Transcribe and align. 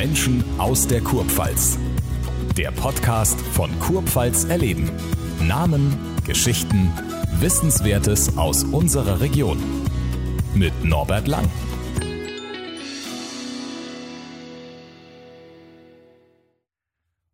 Menschen 0.00 0.42
aus 0.56 0.86
der 0.86 1.02
Kurpfalz. 1.02 1.78
Der 2.56 2.70
Podcast 2.70 3.38
von 3.52 3.68
Kurpfalz 3.80 4.44
erleben. 4.44 4.90
Namen, 5.46 5.94
Geschichten, 6.26 6.90
Wissenswertes 7.38 8.38
aus 8.38 8.64
unserer 8.64 9.20
Region. 9.20 9.58
Mit 10.54 10.72
Norbert 10.82 11.28
Lang. 11.28 11.50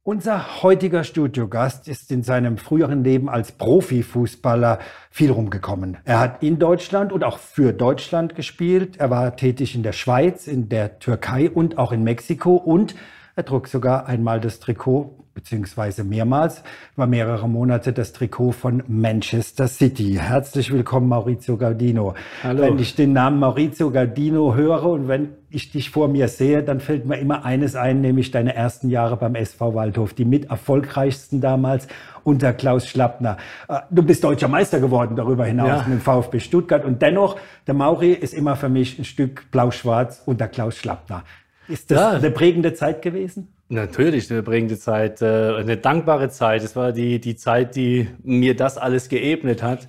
Unser 0.07 0.63
heutiger 0.63 1.03
Studiogast 1.03 1.89
ist 1.89 2.13
in 2.13 2.23
seinem 2.23 2.59
früheren 2.59 3.03
Leben 3.03 3.29
als 3.29 3.51
Profifußballer 3.51 4.79
viel 5.11 5.33
rumgekommen. 5.33 5.97
Er 6.05 6.21
hat 6.21 6.45
in 6.45 6.61
Deutschland 6.61 7.11
und 7.11 7.25
auch 7.25 7.39
für 7.39 7.73
Deutschland 7.73 8.37
gespielt. 8.37 8.99
Er 8.99 9.11
war 9.11 9.35
tätig 9.35 9.75
in 9.75 9.83
der 9.83 9.91
Schweiz, 9.91 10.47
in 10.47 10.69
der 10.69 11.01
Türkei 11.01 11.51
und 11.51 11.77
auch 11.77 11.91
in 11.91 12.05
Mexiko 12.05 12.55
und 12.55 12.95
er 13.37 13.45
trug 13.45 13.69
sogar 13.69 14.07
einmal 14.07 14.41
das 14.41 14.61
Trikot 14.61 15.15
beziehungsweise 15.35 16.03
mehrmals, 16.03 16.63
über 16.95 17.07
mehrere 17.07 17.47
Monate 17.47 17.93
das 17.93 18.15
Trikot 18.15 18.53
von 18.53 18.83
Manchester 18.89 19.69
City. 19.69 20.19
Herzlich 20.19 20.73
willkommen, 20.73 21.11
Maurizio 21.11 21.59
Gardino. 21.59 22.15
Hallo. 22.43 22.63
Wenn 22.63 22.79
ich 22.79 22.95
den 22.95 23.13
Namen 23.13 23.39
Maurizio 23.39 23.91
Gardino 23.91 24.55
höre 24.55 24.85
und 24.85 25.09
wenn 25.09 25.35
ich 25.51 25.71
dich 25.71 25.91
vor 25.91 26.09
mir 26.09 26.29
sehe, 26.29 26.63
dann 26.63 26.81
fällt 26.81 27.05
mir 27.05 27.19
immer 27.19 27.45
eines 27.45 27.77
ein, 27.77 28.01
nämlich 28.01 28.31
deine 28.31 28.55
ersten 28.55 28.89
Jahre 28.89 29.19
beim 29.19 29.35
SV 29.35 29.75
Waldhof, 29.75 30.15
die 30.15 30.25
mit 30.25 30.49
erfolgreichsten 30.49 31.43
damals 31.43 31.87
unter 32.25 32.55
Klaus 32.55 32.89
Schlappner. 32.89 33.37
Äh, 33.69 33.81
du 33.91 34.03
bist 34.03 34.25
deutscher 34.25 34.49
Meister 34.49 34.81
geworden 34.81 35.15
darüber 35.15 35.45
hinaus 35.45 35.69
ja. 35.69 35.85
mit 35.87 35.99
dem 35.99 36.01
VfB 36.01 36.41
Stuttgart 36.41 36.87
und 36.87 37.03
dennoch, 37.03 37.37
der 37.67 37.75
Mauri 37.75 38.13
ist 38.13 38.33
immer 38.33 38.57
für 38.57 38.71
mich 38.71 38.99
ein 38.99 39.05
Stück 39.05 39.51
blau-schwarz 39.51 40.23
unter 40.25 40.49
Klaus 40.49 40.77
Schlappner. 40.77 41.25
Ist 41.69 41.91
das 41.91 41.99
ja. 41.99 42.11
eine 42.13 42.31
prägende 42.31 42.75
Zeit 42.75 43.03
gewesen? 43.03 43.49
Natürlich 43.69 44.31
eine 44.31 44.43
prägende 44.43 44.79
Zeit, 44.79 45.21
äh, 45.23 45.55
eine 45.57 45.77
dankbare 45.77 46.29
Zeit. 46.29 46.63
Es 46.63 46.77
war 46.77 46.93
die, 46.93 47.21
die 47.21 47.35
Zeit, 47.37 47.75
die 47.75 48.09
mir 48.23 48.55
das 48.55 48.79
alles 48.79 49.09
geebnet 49.09 49.63
hat, 49.63 49.89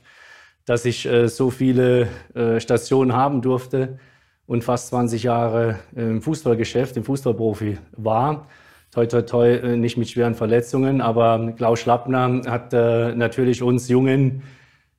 dass 0.66 0.86
ich 0.86 1.06
äh, 1.06 1.28
so 1.28 1.52
viele 1.52 2.08
äh, 2.34 2.60
Stationen 2.60 3.14
haben 3.14 3.42
durfte 3.42 4.00
und 4.48 4.64
fast 4.64 4.88
20 4.88 5.24
Jahre 5.24 5.80
im 5.96 6.22
Fußballgeschäft, 6.22 6.98
im 6.98 7.04
Fußballprofi 7.04 7.78
war. 7.92 8.48
Toi, 8.92 9.06
toi, 9.06 9.22
toi, 9.22 9.76
nicht 9.78 9.98
mit 9.98 10.10
schweren 10.10 10.34
Verletzungen, 10.34 11.02
aber 11.02 11.54
Klaus 11.58 11.80
Schlappner 11.80 12.42
hat 12.48 12.72
natürlich 12.72 13.62
uns 13.62 13.90
Jungen 13.90 14.44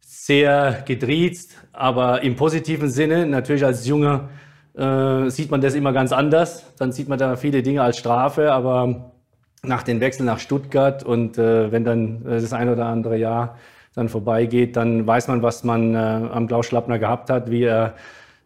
sehr 0.01 0.85
gedriezt, 0.87 1.57
aber 1.73 2.23
im 2.23 2.37
positiven 2.37 2.91
Sinne, 2.91 3.25
natürlich 3.25 3.65
als 3.65 3.87
junger 3.87 4.29
äh, 4.79 5.29
sieht 5.31 5.51
man 5.51 5.61
das 5.61 5.75
immer 5.75 5.93
ganz 5.93 6.13
anders. 6.13 6.65
Dann 6.79 6.93
sieht 6.93 7.09
man 7.09 7.19
da 7.19 7.37
viele 7.37 7.63
Dinge 7.63 7.83
als 7.83 7.99
Strafe, 7.99 8.53
aber 8.53 9.13
nach 9.63 9.83
dem 9.83 10.01
Wechsel 10.01 10.25
nach 10.25 10.39
Stuttgart 10.39 11.03
und 11.03 11.37
äh, 11.37 11.73
wenn 11.73 11.85
dann 11.85 12.25
äh, 12.25 12.41
das 12.41 12.53
ein 12.53 12.69
oder 12.69 12.87
andere 12.87 13.17
Jahr 13.17 13.57
dann 13.95 14.09
vorbeigeht, 14.09 14.77
dann 14.77 15.07
weiß 15.07 15.27
man, 15.29 15.43
was 15.43 15.65
man 15.65 15.95
äh, 15.95 15.99
am 15.99 16.47
Klaus 16.47 16.67
Schlappner 16.67 17.01
gehabt 17.01 17.31
hat, 17.31 17.51
wie 17.51 17.65
er 17.65 17.95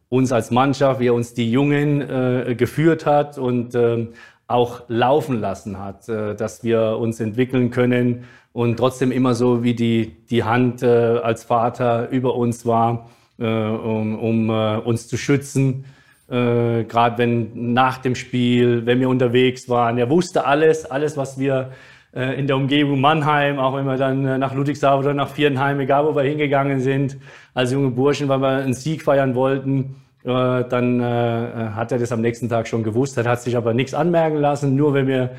uns 0.08 0.32
als 0.32 0.50
Mannschaft, 0.50 1.00
wie 1.00 1.08
er 1.08 1.14
uns 1.14 1.34
die 1.34 1.50
Jungen 1.50 2.00
äh, 2.00 2.54
geführt 2.56 3.04
hat 3.04 3.36
und 3.36 3.74
äh, 3.74 4.08
auch 4.46 4.82
laufen 4.88 5.40
lassen 5.40 5.78
hat, 5.78 6.08
dass 6.08 6.62
wir 6.62 6.98
uns 6.98 7.20
entwickeln 7.20 7.70
können 7.70 8.24
und 8.52 8.76
trotzdem 8.76 9.10
immer 9.10 9.34
so 9.34 9.62
wie 9.62 9.72
die, 9.72 10.14
die 10.28 10.44
Hand 10.44 10.82
als 10.82 11.44
Vater 11.44 12.10
über 12.10 12.34
uns 12.34 12.66
war, 12.66 13.08
um, 13.38 14.18
um 14.18 14.50
uns 14.50 15.08
zu 15.08 15.16
schützen 15.16 15.86
äh, 16.32 16.84
gerade 16.84 17.18
wenn 17.18 17.74
nach 17.74 17.98
dem 17.98 18.14
Spiel, 18.14 18.86
wenn 18.86 19.00
wir 19.00 19.08
unterwegs 19.10 19.68
waren. 19.68 19.98
Er 19.98 20.08
wusste 20.08 20.46
alles, 20.46 20.90
alles, 20.90 21.18
was 21.18 21.38
wir 21.38 21.72
äh, 22.14 22.38
in 22.38 22.46
der 22.46 22.56
Umgebung 22.56 23.02
Mannheim, 23.02 23.58
auch 23.58 23.76
wenn 23.76 23.84
wir 23.84 23.98
dann 23.98 24.24
äh, 24.24 24.38
nach 24.38 24.54
Ludwigshafen 24.54 25.04
oder 25.04 25.12
nach 25.12 25.28
Vierenheim, 25.28 25.78
egal 25.80 26.06
wo 26.06 26.16
wir 26.16 26.22
hingegangen 26.22 26.80
sind, 26.80 27.18
als 27.52 27.72
junge 27.72 27.90
Burschen, 27.90 28.28
weil 28.28 28.40
wir 28.40 28.48
einen 28.48 28.72
Sieg 28.72 29.02
feiern 29.02 29.34
wollten, 29.34 29.96
äh, 30.24 30.64
dann 30.64 31.00
äh, 31.00 31.04
hat 31.74 31.92
er 31.92 31.98
das 31.98 32.12
am 32.12 32.22
nächsten 32.22 32.48
Tag 32.48 32.66
schon 32.66 32.82
gewusst. 32.82 33.18
Er 33.18 33.24
hat 33.24 33.42
sich 33.42 33.54
aber 33.54 33.74
nichts 33.74 33.92
anmerken 33.92 34.38
lassen, 34.38 34.74
nur 34.74 34.94
wenn 34.94 35.06
wir 35.06 35.32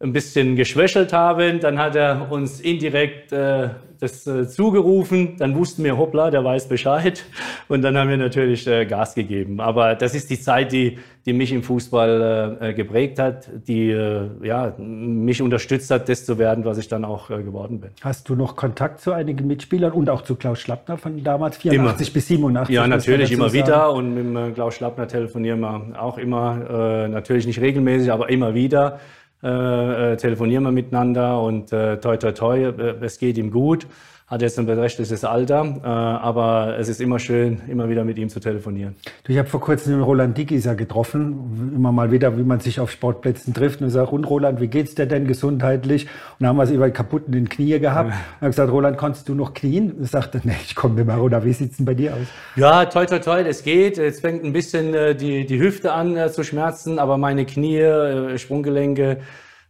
ein 0.00 0.12
bisschen 0.12 0.54
geschwächelt 0.54 1.14
haben. 1.14 1.60
Dann 1.60 1.78
hat 1.78 1.96
er 1.96 2.30
uns 2.30 2.60
indirekt 2.60 3.32
äh, 3.32 3.70
das 4.00 4.26
äh, 4.26 4.48
zugerufen. 4.48 5.36
Dann 5.38 5.54
wussten 5.54 5.84
wir, 5.84 5.96
hoppla, 5.96 6.30
der 6.30 6.44
weiß 6.44 6.68
Bescheid. 6.68 7.24
Und 7.68 7.82
dann 7.82 7.96
haben 7.96 8.10
wir 8.10 8.16
natürlich 8.16 8.66
äh, 8.66 8.86
Gas 8.86 9.14
gegeben. 9.14 9.60
Aber 9.60 9.94
das 9.94 10.14
ist 10.14 10.30
die 10.30 10.40
Zeit, 10.40 10.72
die, 10.72 10.98
die 11.24 11.32
mich 11.32 11.52
im 11.52 11.62
Fußball 11.62 12.58
äh, 12.60 12.74
geprägt 12.74 13.18
hat, 13.18 13.48
die 13.66 13.90
äh, 13.90 14.28
ja, 14.42 14.74
mich 14.78 15.42
unterstützt 15.42 15.90
hat, 15.90 16.08
das 16.08 16.24
zu 16.24 16.38
werden, 16.38 16.64
was 16.64 16.78
ich 16.78 16.88
dann 16.88 17.04
auch 17.04 17.30
äh, 17.30 17.42
geworden 17.42 17.80
bin. 17.80 17.90
Hast 18.02 18.28
du 18.28 18.34
noch 18.34 18.56
Kontakt 18.56 19.00
zu 19.00 19.12
einigen 19.12 19.46
Mitspielern 19.46 19.92
und 19.92 20.08
auch 20.10 20.22
zu 20.22 20.36
Klaus 20.36 20.60
Schlappner 20.60 20.98
von 20.98 21.22
damals, 21.24 21.56
84 21.56 22.08
immer. 22.08 22.14
bis 22.14 22.28
87? 22.28 22.74
Ja, 22.74 22.86
natürlich 22.86 23.32
immer 23.32 23.48
sagen. 23.48 23.66
wieder. 23.66 23.92
Und 23.92 24.14
mit 24.14 24.50
äh, 24.50 24.52
Klaus 24.52 24.74
Schlappner 24.74 25.08
telefonieren 25.08 25.60
wir 25.60 26.00
auch 26.00 26.18
immer, 26.18 27.08
natürlich 27.08 27.46
nicht 27.46 27.60
regelmäßig, 27.60 28.12
aber 28.12 28.28
immer 28.28 28.54
wieder. 28.54 29.00
Äh, 29.46 30.12
äh, 30.12 30.16
telefonieren 30.16 30.64
wir 30.64 30.72
miteinander 30.72 31.40
und 31.40 31.72
äh, 31.72 32.00
toi 32.00 32.16
toi 32.16 32.32
toi, 32.32 32.72
es 33.00 33.16
geht 33.20 33.38
ihm 33.38 33.52
gut 33.52 33.86
hat 34.26 34.42
jetzt 34.42 34.58
ein 34.58 34.66
beträchtliches 34.66 35.24
Alter, 35.24 35.80
äh, 35.84 35.86
aber 35.86 36.76
es 36.80 36.88
ist 36.88 37.00
immer 37.00 37.20
schön, 37.20 37.60
immer 37.68 37.88
wieder 37.88 38.02
mit 38.02 38.18
ihm 38.18 38.28
zu 38.28 38.40
telefonieren. 38.40 38.96
Du, 39.22 39.32
ich 39.32 39.38
habe 39.38 39.48
vor 39.48 39.60
kurzem 39.60 39.92
den 39.92 40.02
Roland 40.02 40.36
Dickiser 40.36 40.74
getroffen, 40.74 41.72
immer 41.76 41.92
mal 41.92 42.10
wieder, 42.10 42.36
wie 42.36 42.42
man 42.42 42.58
sich 42.58 42.80
auf 42.80 42.90
Sportplätzen 42.90 43.54
trifft 43.54 43.82
und 43.82 43.90
sagt, 43.90 44.12
und 44.12 44.24
Roland, 44.24 44.60
wie 44.60 44.66
geht's 44.66 44.96
dir 44.96 45.06
denn 45.06 45.28
gesundheitlich? 45.28 46.06
Und 46.06 46.10
dann 46.40 46.48
haben 46.48 46.56
wir 46.56 46.64
es 46.64 46.72
über 46.72 46.90
kaputten 46.90 47.30
den 47.30 47.48
Knie 47.48 47.78
gehabt. 47.78 48.10
Ja. 48.10 48.16
Und 48.16 48.40
habe 48.40 48.50
gesagt, 48.50 48.72
Roland, 48.72 48.98
kannst 48.98 49.28
du 49.28 49.36
noch 49.36 49.54
knien? 49.54 49.92
Und 49.92 50.10
sagte, 50.10 50.40
nee, 50.42 50.56
ich 50.64 50.74
komme 50.74 50.96
nicht 50.96 51.06
mehr 51.06 51.16
runter. 51.16 51.44
Wie 51.44 51.52
sieht's 51.52 51.76
denn 51.76 51.86
bei 51.86 51.94
dir 51.94 52.14
aus? 52.14 52.26
Ja, 52.56 52.84
toi, 52.86 53.06
toi, 53.06 53.20
toi, 53.20 53.44
das 53.44 53.62
geht. 53.62 53.96
Jetzt 53.96 54.22
fängt 54.22 54.42
ein 54.42 54.52
bisschen 54.52 54.92
äh, 54.92 55.14
die, 55.14 55.46
die 55.46 55.60
Hüfte 55.60 55.92
an 55.92 56.16
äh, 56.16 56.32
zu 56.32 56.42
schmerzen, 56.42 56.98
aber 56.98 57.16
meine 57.16 57.46
Knie, 57.46 58.36
Sprunggelenke, 58.38 59.18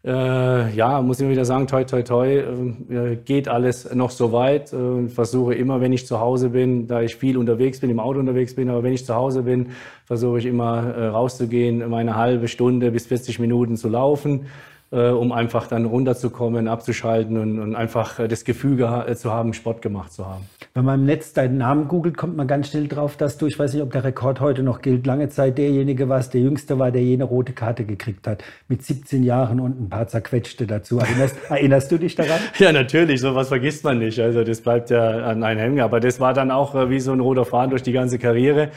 äh, 0.07 0.71
ja, 0.75 1.03
muss 1.03 1.21
ich 1.21 1.29
wieder 1.29 1.45
sagen, 1.45 1.67
toi, 1.67 1.83
toi, 1.83 2.03
toi, 2.03 2.29
äh, 2.29 3.17
geht 3.25 3.49
alles 3.49 3.93
noch 3.93 4.11
so 4.11 4.31
weit. 4.31 4.73
Äh, 4.73 5.09
versuche 5.09 5.55
immer, 5.55 5.81
wenn 5.81 5.93
ich 5.93 6.07
zu 6.07 6.21
Hause 6.21 6.51
bin, 6.51 6.87
da 6.87 7.03
ich 7.03 7.17
viel 7.17 7.37
unterwegs 7.37 7.81
bin, 7.81 7.91
im 7.91 7.99
Auto 7.99 8.21
unterwegs 8.21 8.55
bin, 8.55 8.71
aber 8.71 8.85
wenn 8.85 8.93
ich 8.93 9.05
zu 9.05 9.17
Hause 9.17 9.43
bin, 9.43 9.71
versuche 10.05 10.39
ich 10.39 10.47
immer 10.47 10.95
äh, 10.95 11.07
rauszugehen, 11.09 11.91
meine 11.91 12.15
halbe 12.15 12.47
Stunde 12.47 12.93
bis 12.93 13.07
40 13.07 13.41
Minuten 13.41 13.77
zu 13.77 13.89
laufen 13.89 14.47
äh, 14.93 15.09
um 15.09 15.33
einfach 15.33 15.67
dann 15.67 15.85
runterzukommen, 15.85 16.69
abzuschalten 16.69 17.39
und, 17.39 17.59
und 17.59 17.75
einfach 17.75 18.21
äh, 18.21 18.29
das 18.29 18.45
Gefühl 18.45 18.81
äh, 18.81 19.15
zu 19.17 19.33
haben, 19.33 19.53
Sport 19.53 19.83
gemacht 19.83 20.13
zu 20.13 20.27
haben. 20.27 20.45
Wenn 20.75 20.85
man 20.85 21.01
im 21.01 21.07
Netz 21.07 21.33
deinen 21.33 21.59
Namen 21.59 21.89
googelt, 21.89 22.17
kommt 22.17 22.37
man 22.37 22.47
ganz 22.47 22.71
schnell 22.71 22.87
drauf, 22.87 23.17
dass 23.17 23.37
du, 23.37 23.47
ich 23.47 23.59
weiß 23.59 23.75
nicht, 23.75 23.83
ob 23.83 23.91
der 23.91 24.05
Rekord 24.05 24.41
heute 24.41 24.63
noch 24.63 24.83
gilt, 24.83 25.07
lange 25.07 25.29
Zeit 25.29 25.59
derjenige 25.59 26.09
warst, 26.09 26.35
der 26.35 26.41
Jüngste 26.41 26.79
war, 26.79 26.93
der 26.93 27.03
jene 27.03 27.25
rote 27.25 27.53
Karte 27.53 27.85
gekriegt 27.85 28.29
hat. 28.29 28.45
Mit 28.69 28.85
17 28.85 29.25
Jahren 29.25 29.59
und 29.59 29.81
ein 29.81 29.89
paar 29.89 30.07
zerquetschte 30.07 30.67
dazu. 30.67 30.99
Erinnerst, 30.99 31.37
erinnerst 31.49 31.91
du 31.91 31.99
dich 31.99 32.15
daran? 32.15 32.39
Ja, 32.59 32.71
natürlich. 32.71 33.21
Sowas 33.21 33.49
vergisst 33.49 33.83
man 33.83 33.99
nicht. 33.99 34.21
Also 34.21 34.45
das 34.45 34.61
bleibt 34.61 34.91
ja 34.91 35.25
an 35.25 35.43
einem 35.43 35.61
hängen. 35.61 35.81
Aber 35.81 35.99
das 35.99 36.21
war 36.21 36.33
dann 36.33 36.51
auch 36.51 36.89
wie 36.91 37.01
so 37.01 37.13
ein 37.13 37.21
roter 37.21 37.45
Faden 37.45 37.71
durch 37.71 37.83
die 37.83 37.93
ganze 37.93 38.19
Karriere. 38.19 38.71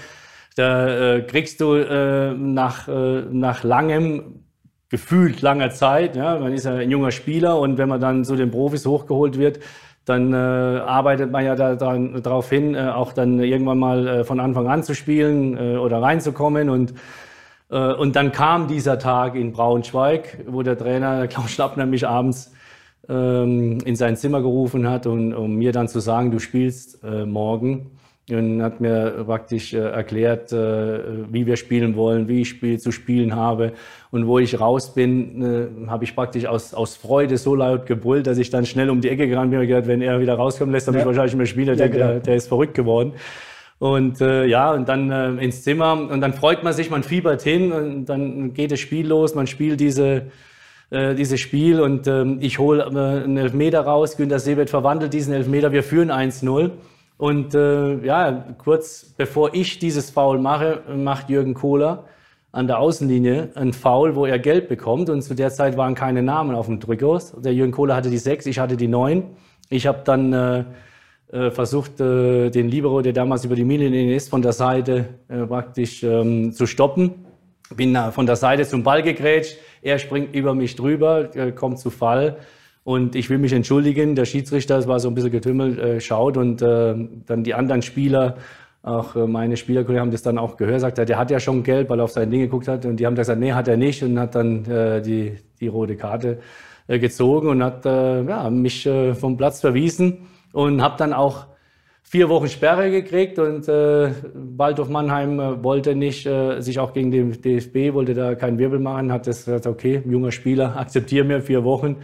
Da 0.56 1.18
äh, 1.18 1.22
kriegst 1.22 1.62
du 1.62 1.76
äh, 1.76 2.34
nach, 2.34 2.88
äh, 2.88 3.22
nach 3.30 3.64
langem 3.64 4.44
gefühlt 4.90 5.42
langer 5.42 5.70
Zeit. 5.70 6.16
Ja, 6.16 6.38
man 6.40 6.54
ist 6.54 6.66
ja 6.66 6.76
ein 6.76 6.92
junger 6.92 7.12
Spieler 7.12 7.60
und 7.60 7.78
wenn 7.78 7.90
man 7.90 8.02
dann 8.02 8.26
zu 8.26 8.36
den 8.36 8.52
Profis 8.52 8.86
hochgeholt 8.86 9.38
wird, 9.38 9.60
dann 10.06 10.34
äh, 10.34 10.36
arbeitet 10.36 11.32
man 11.32 11.46
ja 11.46 11.56
da, 11.56 11.76
darauf 11.76 12.50
hin, 12.50 12.74
äh, 12.74 12.90
auch 12.90 13.14
dann 13.14 13.40
irgendwann 13.40 13.78
mal 13.78 14.08
äh, 14.08 14.24
von 14.24 14.40
Anfang 14.40 14.68
an 14.68 14.84
zu 14.84 14.96
spielen 14.96 15.56
äh, 15.56 15.78
oder 15.78 16.02
reinzukommen. 16.02 16.70
Und, 16.70 16.96
äh, 17.70 17.94
und 17.94 18.16
dann 18.16 18.32
kam 18.32 18.68
dieser 18.68 18.98
Tag 18.98 19.36
in 19.36 19.52
Braunschweig, 19.52 20.46
wo 20.48 20.64
der 20.64 20.78
Trainer 20.78 21.28
Klaus 21.30 21.52
Schlappner 21.52 21.86
mich 21.86 22.08
abends 22.08 22.52
ähm, 23.08 23.80
in 23.86 23.96
sein 23.96 24.18
Zimmer 24.18 24.42
gerufen 24.42 24.90
hat, 24.90 25.06
und, 25.06 25.34
um 25.36 25.56
mir 25.56 25.72
dann 25.72 25.88
zu 25.88 26.00
sagen, 26.00 26.32
du 26.32 26.40
spielst 26.40 27.04
äh, 27.04 27.26
morgen 27.26 27.92
und 28.32 28.62
hat 28.62 28.82
mir 28.82 29.24
praktisch 29.26 29.74
äh, 29.74 29.78
erklärt, 29.78 30.52
äh, 30.52 31.00
wie 31.32 31.46
wir 31.46 31.56
spielen 31.56 31.96
wollen, 31.96 32.28
wie 32.28 32.42
ich 32.42 32.50
spiel, 32.50 32.80
zu 32.80 32.92
spielen 32.92 33.36
habe. 33.36 33.74
Und 34.12 34.28
wo 34.28 34.40
ich 34.40 34.60
raus 34.60 34.94
bin, 34.94 35.42
äh, 35.42 35.88
habe 35.90 36.04
ich 36.04 36.16
praktisch 36.16 36.46
aus, 36.46 36.74
aus 36.74 36.96
Freude 36.96 37.38
so 37.38 37.56
laut 37.56 37.86
gebrüllt, 37.86 38.28
dass 38.28 38.38
ich 38.38 38.50
dann 38.50 38.66
schnell 38.66 38.90
um 38.90 39.02
die 39.02 39.10
Ecke 39.10 39.28
gerannt 39.28 39.52
bin 39.52 39.60
und 39.60 39.68
gedacht, 39.68 39.88
wenn 39.88 40.02
er 40.02 40.20
wieder 40.20 40.36
rauskommen 40.36 40.74
lässt, 40.74 40.88
dann 40.88 40.96
ja. 40.96 41.02
ich 41.02 41.06
wahrscheinlich 41.06 41.36
mehr 41.36 41.46
Spieler, 41.46 41.74
ja, 41.74 41.88
der, 41.88 41.90
der, 41.90 42.20
der, 42.20 42.36
ist 42.36 42.48
verrückt 42.48 42.74
geworden. 42.74 43.14
Und 43.80 44.20
äh, 44.20 44.46
ja, 44.46 44.72
und 44.74 44.90
dann 44.90 45.12
äh, 45.12 45.44
ins 45.44 45.64
Zimmer 45.64 45.94
und 45.94 46.20
dann 46.22 46.34
freut 46.34 46.64
man 46.64 46.74
sich, 46.74 46.90
man 46.90 47.04
fiebert 47.04 47.42
hin 47.42 47.72
und 47.72 48.06
dann 48.06 48.54
geht 48.54 48.72
das 48.72 48.80
Spiel 48.80 49.08
los, 49.08 49.36
man 49.36 49.48
spielt 49.48 49.80
diese 49.80 50.24
äh, 50.92 51.14
dieses 51.14 51.40
Spiel 51.40 51.80
und 51.80 52.08
ähm, 52.08 52.40
ich 52.42 52.58
hole 52.58 52.82
äh, 52.84 53.24
einen 53.24 53.38
Elfmeter 53.38 53.82
raus, 53.82 54.18
Günter 54.18 54.40
Seebert 54.40 54.72
verwandelt 54.72 55.14
diesen 55.14 55.34
Elfmeter, 55.34 55.72
wir 55.72 55.84
führen 55.84 56.12
1-0 56.12 56.72
und 57.20 57.54
äh, 57.54 57.98
ja, 58.06 58.46
kurz 58.58 59.14
bevor 59.18 59.54
ich 59.54 59.78
dieses 59.78 60.10
Foul 60.10 60.40
mache, 60.40 60.84
macht 60.96 61.30
Jürgen 61.30 61.54
Kohler 61.54 62.06
an 62.54 62.66
der 62.66 62.80
Außenlinie 62.80 63.50
ein 63.56 63.74
Foul, 63.74 64.16
wo 64.16 64.26
er 64.26 64.40
Geld 64.40 64.70
bekommt. 64.70 65.10
Und 65.10 65.22
zu 65.22 65.36
der 65.36 65.52
Zeit 65.52 65.76
waren 65.76 65.96
keine 65.96 66.24
Namen 66.24 66.56
auf 66.56 66.68
dem 66.68 66.80
Trikots. 66.80 67.36
Der 67.38 67.54
Jürgen 67.54 67.74
Kohler 67.74 67.98
hatte 67.98 68.10
die 68.10 68.18
sechs, 68.18 68.46
ich 68.46 68.58
hatte 68.58 68.78
die 68.78 68.88
neun. 68.88 69.24
Ich 69.70 69.86
habe 69.86 70.00
dann 70.06 70.32
äh, 70.32 70.64
äh, 71.34 71.52
versucht, 71.52 72.00
äh, 72.00 72.50
den 72.52 72.70
Libero, 72.70 73.02
der 73.02 73.12
damals 73.12 73.44
über 73.44 73.56
die 73.56 73.66
Mittellinie 73.66 74.16
ist, 74.16 74.30
von 74.30 74.42
der 74.42 74.54
Seite 74.54 75.10
äh, 75.28 75.46
praktisch 75.46 76.02
ähm, 76.04 76.54
zu 76.54 76.68
stoppen. 76.68 77.26
Bin 77.76 77.98
von 78.12 78.28
der 78.28 78.38
Seite 78.38 78.66
zum 78.66 78.84
Ball 78.84 79.04
gegrätscht. 79.04 79.58
Er 79.82 80.00
springt 80.00 80.34
über 80.34 80.56
mich 80.56 80.78
drüber, 80.78 81.36
äh, 81.36 81.52
kommt 81.52 81.80
zu 81.80 81.90
Fall. 81.90 82.38
Und 82.90 83.16
ich 83.16 83.30
will 83.30 83.38
mich 83.38 83.54
entschuldigen. 83.54 84.16
Der 84.16 84.26
Schiedsrichter, 84.26 84.78
es 84.78 84.88
war 84.88 85.00
so 85.00 85.10
ein 85.10 85.16
bisschen 85.16 85.32
getümmelt, 85.32 85.78
äh, 85.78 86.02
schaut 86.02 86.38
und 86.38 86.62
dann 86.62 87.44
die 87.44 87.54
anderen 87.54 87.84
Spieler 87.84 88.38
auch 88.82 89.16
meine 89.16 89.58
Spielerkollegen 89.58 90.02
haben 90.02 90.12
das 90.12 90.22
dann 90.22 90.38
auch 90.38 90.56
gehört, 90.56 90.80
sagt 90.82 90.98
er, 90.98 91.06
der 91.06 91.18
hat 91.18 91.30
ja 91.32 91.40
schon 91.40 91.64
Geld, 91.64 91.90
weil 91.90 92.00
er 92.00 92.06
auf 92.06 92.12
sein 92.12 92.32
Ding 92.32 92.40
geguckt 92.40 92.68
hat. 92.68 92.86
Und 92.86 92.98
die 92.98 93.06
haben 93.06 93.16
gesagt, 93.16 93.40
nee, 93.40 93.52
hat 93.52 93.68
er 93.68 93.78
nicht. 93.78 94.02
Und 94.04 94.18
hat 94.18 94.36
dann 94.36 94.66
äh, 94.66 95.02
die, 95.02 95.36
die 95.60 95.68
rote 95.68 95.98
Karte 95.98 96.40
äh, 96.88 96.98
gezogen 96.98 97.50
und 97.50 97.64
hat 97.64 97.86
äh, 97.86 98.24
ja, 98.24 98.50
mich 98.50 98.86
äh, 98.86 99.14
vom 99.14 99.36
Platz 99.38 99.60
verwiesen. 99.60 100.28
Und 100.54 100.82
habe 100.82 100.96
dann 100.98 101.14
auch 101.14 101.46
vier 102.04 102.30
Wochen 102.30 102.48
Sperre 102.48 102.90
gekriegt. 102.90 103.38
Und 103.38 103.68
äh, 103.68 104.12
Waldorf 104.34 104.90
Mannheim 104.90 105.40
äh, 105.40 105.64
wollte 105.64 105.94
nicht 105.94 106.26
äh, 106.26 106.62
sich 106.62 106.80
auch 106.80 106.94
gegen 106.94 107.12
den 107.12 107.42
DFB, 107.42 107.94
wollte 107.94 108.14
da 108.14 108.34
keinen 108.36 108.58
Wirbel 108.58 108.80
machen. 108.80 109.12
Hat 109.12 109.28
das 109.28 109.46
gesagt, 109.46 109.68
okay, 109.68 110.02
junger 110.06 110.32
Spieler, 110.32 110.78
akzeptiere 110.78 111.26
mir 111.26 111.42
vier 111.42 111.66
Wochen. 111.66 111.98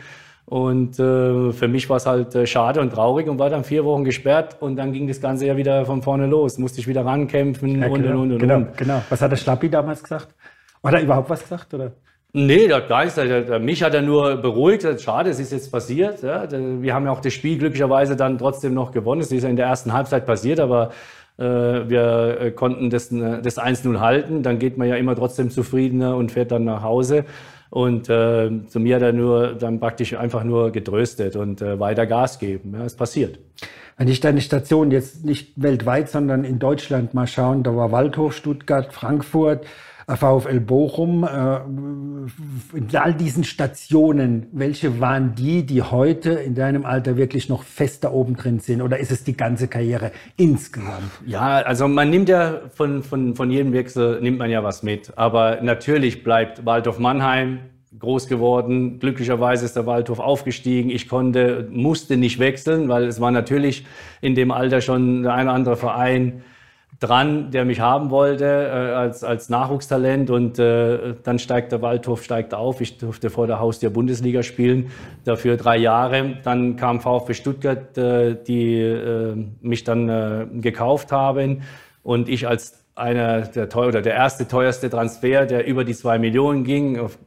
Und 0.46 1.00
äh, 1.00 1.52
für 1.52 1.68
mich 1.68 1.90
war 1.90 1.98
es 1.98 2.06
halt 2.06 2.36
äh, 2.36 2.46
schade 2.46 2.80
und 2.80 2.92
traurig 2.92 3.28
und 3.28 3.40
war 3.40 3.50
dann 3.50 3.64
vier 3.64 3.84
Wochen 3.84 4.04
gesperrt 4.04 4.58
und 4.60 4.76
dann 4.76 4.94
ging 4.94 5.08
das 5.08 5.20
Ganze 5.20 5.48
ja 5.48 5.58
wieder 5.58 5.86
von 5.86 6.04
vorne 6.04 6.28
los. 6.28 6.60
Musste 6.60 6.80
ich 6.80 6.88
wieder 6.88 7.04
rankämpfen 7.04 7.82
ja, 7.82 7.88
und, 7.88 8.04
genau, 8.04 8.22
und, 8.22 8.32
und, 8.34 8.40
genau, 8.40 8.56
und. 8.58 8.78
Genau. 8.78 9.02
Was 9.10 9.22
hat 9.22 9.32
der 9.32 9.38
Schlappi 9.38 9.70
damals 9.70 10.04
gesagt? 10.04 10.28
Hat 10.84 10.94
er 10.94 11.02
überhaupt 11.02 11.32
was 11.32 11.42
gesagt? 11.42 11.74
Oder? 11.74 11.94
Nee, 12.32 12.68
der 12.68 12.82
Geist, 12.82 13.18
der, 13.18 13.42
der, 13.42 13.60
mich 13.60 13.82
hat 13.82 13.96
er 13.96 14.04
nur 14.04 14.36
beruhigt. 14.36 14.86
Schade, 15.02 15.32
es 15.32 15.40
ist 15.40 15.52
jetzt 15.52 15.72
passiert. 15.72 16.22
Ja. 16.22 16.48
Wir 16.52 16.94
haben 16.94 17.06
ja 17.06 17.12
auch 17.12 17.22
das 17.22 17.34
Spiel 17.34 17.58
glücklicherweise 17.58 18.16
dann 18.16 18.38
trotzdem 18.38 18.74
noch 18.74 18.92
gewonnen. 18.92 19.22
Es 19.22 19.32
ist 19.32 19.44
ja 19.44 19.50
in 19.50 19.56
der 19.56 19.66
ersten 19.66 19.94
Halbzeit 19.94 20.28
passiert, 20.28 20.60
aber 20.60 20.92
äh, 21.38 21.44
wir 21.44 22.38
äh, 22.40 22.52
konnten 22.52 22.90
das, 22.90 23.12
äh, 23.12 23.42
das 23.42 23.58
1-0 23.58 24.00
halten. 24.00 24.44
Dann 24.44 24.60
geht 24.60 24.78
man 24.78 24.88
ja 24.88 24.96
immer 24.96 25.16
trotzdem 25.16 25.50
zufriedener 25.50 26.18
und 26.18 26.32
fährt 26.32 26.52
dann 26.52 26.66
nach 26.66 26.84
Hause. 26.84 27.26
Und 27.76 28.08
äh, 28.08 28.50
zu 28.70 28.80
mir 28.80 29.02
er 29.02 29.12
nur 29.12 29.54
dann 29.54 29.82
praktisch 29.82 30.14
einfach 30.14 30.46
nur 30.46 30.72
getröstet 30.72 31.36
und 31.36 31.62
äh, 31.62 31.78
weiter 31.78 32.06
Gas 32.06 32.40
geben. 32.40 32.74
Ja, 32.74 32.86
es 32.86 32.96
passiert. 32.96 33.38
Wenn 33.98 34.08
ich 34.08 34.22
deine 34.22 34.40
Station 34.40 34.92
jetzt 34.92 35.26
nicht 35.26 35.62
weltweit, 35.62 36.08
sondern 36.08 36.46
in 36.46 36.58
Deutschland 36.58 37.14
mal 37.14 37.28
schauen, 37.28 37.64
da 37.64 37.76
war 37.76 37.92
Waldhof, 37.92 38.34
Stuttgart, 38.34 38.94
Frankfurt, 38.94 39.66
VfL 40.08 40.60
Bochum, 40.60 41.24
äh, 41.24 42.78
in 42.78 42.96
all 42.96 43.14
diesen 43.14 43.44
Stationen, 43.44 44.48
welche 44.52 45.00
waren 45.00 45.34
die, 45.34 45.66
die 45.66 45.82
heute 45.82 46.32
in 46.32 46.54
deinem 46.54 46.86
Alter 46.86 47.18
wirklich 47.18 47.50
noch 47.50 47.64
fest 47.64 48.04
da 48.04 48.12
oben 48.12 48.36
drin 48.36 48.60
sind? 48.60 48.82
Oder 48.82 49.00
ist 49.00 49.12
es 49.12 49.24
die 49.24 49.36
ganze 49.36 49.68
Karriere 49.68 50.12
insgesamt? 50.38 51.12
Ja, 51.26 51.58
also 51.62 51.88
man 51.88 52.12
nimmt 52.12 52.30
ja 52.30 52.62
von, 52.74 53.02
von, 53.02 53.36
von 53.36 53.50
jedem 53.50 53.74
Wechsel, 53.74 54.22
nimmt 54.22 54.38
man 54.38 54.52
ja 54.52 54.64
was 54.64 54.84
mit. 54.84 55.18
Aber 55.18 55.62
natürlich 55.62 56.24
bleibt 56.24 56.66
Waldorf 56.66 57.00
Mannheim 57.00 57.60
groß 57.98 58.28
geworden. 58.28 59.00
Glücklicherweise 59.00 59.66
ist 59.66 59.76
der 59.76 59.86
Waldhof 59.86 60.20
aufgestiegen. 60.20 60.90
Ich 60.90 61.08
konnte, 61.08 61.68
musste 61.72 62.18
nicht 62.18 62.40
wechseln, 62.40 62.90
weil 62.90 63.06
es 63.06 63.20
war 63.20 63.32
natürlich 63.32 63.86
in 64.22 64.36
dem 64.36 64.52
Alter 64.52 64.82
schon 64.82 65.24
der 65.24 65.34
eine 65.34 65.50
oder 65.50 65.56
andere 65.56 65.76
Verein, 65.78 66.44
dran, 67.06 67.52
der 67.52 67.66
mich 67.66 67.80
haben 67.80 68.10
wollte 68.10 68.46
äh, 68.46 68.94
als, 68.94 69.24
als 69.24 69.50
Nachwuchstalent 69.50 70.30
und 70.30 70.60
äh, 70.60 71.16
dann 71.24 71.40
steigt 71.40 71.72
der 71.72 71.82
Waldhof 71.82 72.24
steigt 72.24 72.54
auf. 72.54 72.82
Ich 72.82 72.98
durfte 72.98 73.30
vor 73.30 73.48
der 73.48 73.60
Haustür 73.60 73.90
Bundesliga 73.90 74.44
spielen, 74.44 74.92
dafür 75.24 75.58
drei 75.58 75.78
Jahre. 75.78 76.38
Dann 76.44 76.76
kam 76.76 77.02
VfB 77.02 77.34
Stuttgart, 77.34 77.98
äh, 77.98 78.36
die 78.36 78.80
äh, 78.80 79.36
mich 79.62 79.84
dann 79.84 80.10
äh, 80.10 80.48
gekauft 80.60 81.12
haben 81.12 81.64
und 82.04 82.30
ich 82.30 82.48
als 82.48 82.86
einer 82.96 83.42
der 83.42 83.68
teuer 83.68 83.90
oder 83.90 84.02
der 84.02 84.14
erste 84.14 84.48
teuerste 84.48 84.90
Transfer, 84.90 85.46
der 85.46 85.68
über 85.68 85.84
die 85.84 85.94
zwei 85.94 86.18
Millionen 86.18 86.64
ging, 86.64 86.98
auf, 86.98 87.18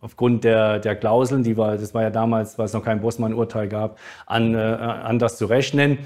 aufgrund 0.00 0.44
der, 0.44 0.78
der 0.78 0.96
Klauseln, 0.96 1.42
die 1.42 1.56
war, 1.56 1.76
das 1.78 1.94
war 1.94 2.02
ja 2.02 2.10
damals, 2.10 2.58
weil 2.58 2.66
es 2.66 2.74
noch 2.74 2.84
kein 2.84 3.00
Bossmann-Urteil 3.00 3.68
gab, 3.68 3.98
an, 4.26 4.54
äh, 4.54 4.58
anders 4.58 5.38
zu 5.38 5.46
rechnen. 5.46 5.98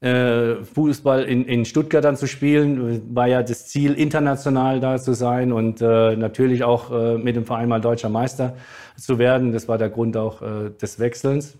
Äh, 0.00 0.62
Fußball 0.62 1.24
in, 1.24 1.44
in 1.44 1.64
Stuttgart 1.64 2.04
dann 2.04 2.14
zu 2.14 2.28
spielen, 2.28 3.14
war 3.16 3.26
ja 3.26 3.42
das 3.42 3.66
Ziel, 3.66 3.94
international 3.94 4.78
da 4.78 4.96
zu 4.96 5.12
sein 5.12 5.50
und 5.50 5.82
äh, 5.82 6.14
natürlich 6.14 6.62
auch 6.62 6.92
äh, 6.92 7.18
mit 7.18 7.34
dem 7.34 7.44
Verein 7.44 7.68
mal 7.68 7.80
deutscher 7.80 8.08
Meister 8.08 8.54
zu 8.96 9.18
werden. 9.18 9.50
Das 9.50 9.66
war 9.66 9.76
der 9.76 9.88
Grund 9.88 10.16
auch 10.16 10.40
äh, 10.40 10.70
des 10.70 11.00
Wechselns. 11.00 11.58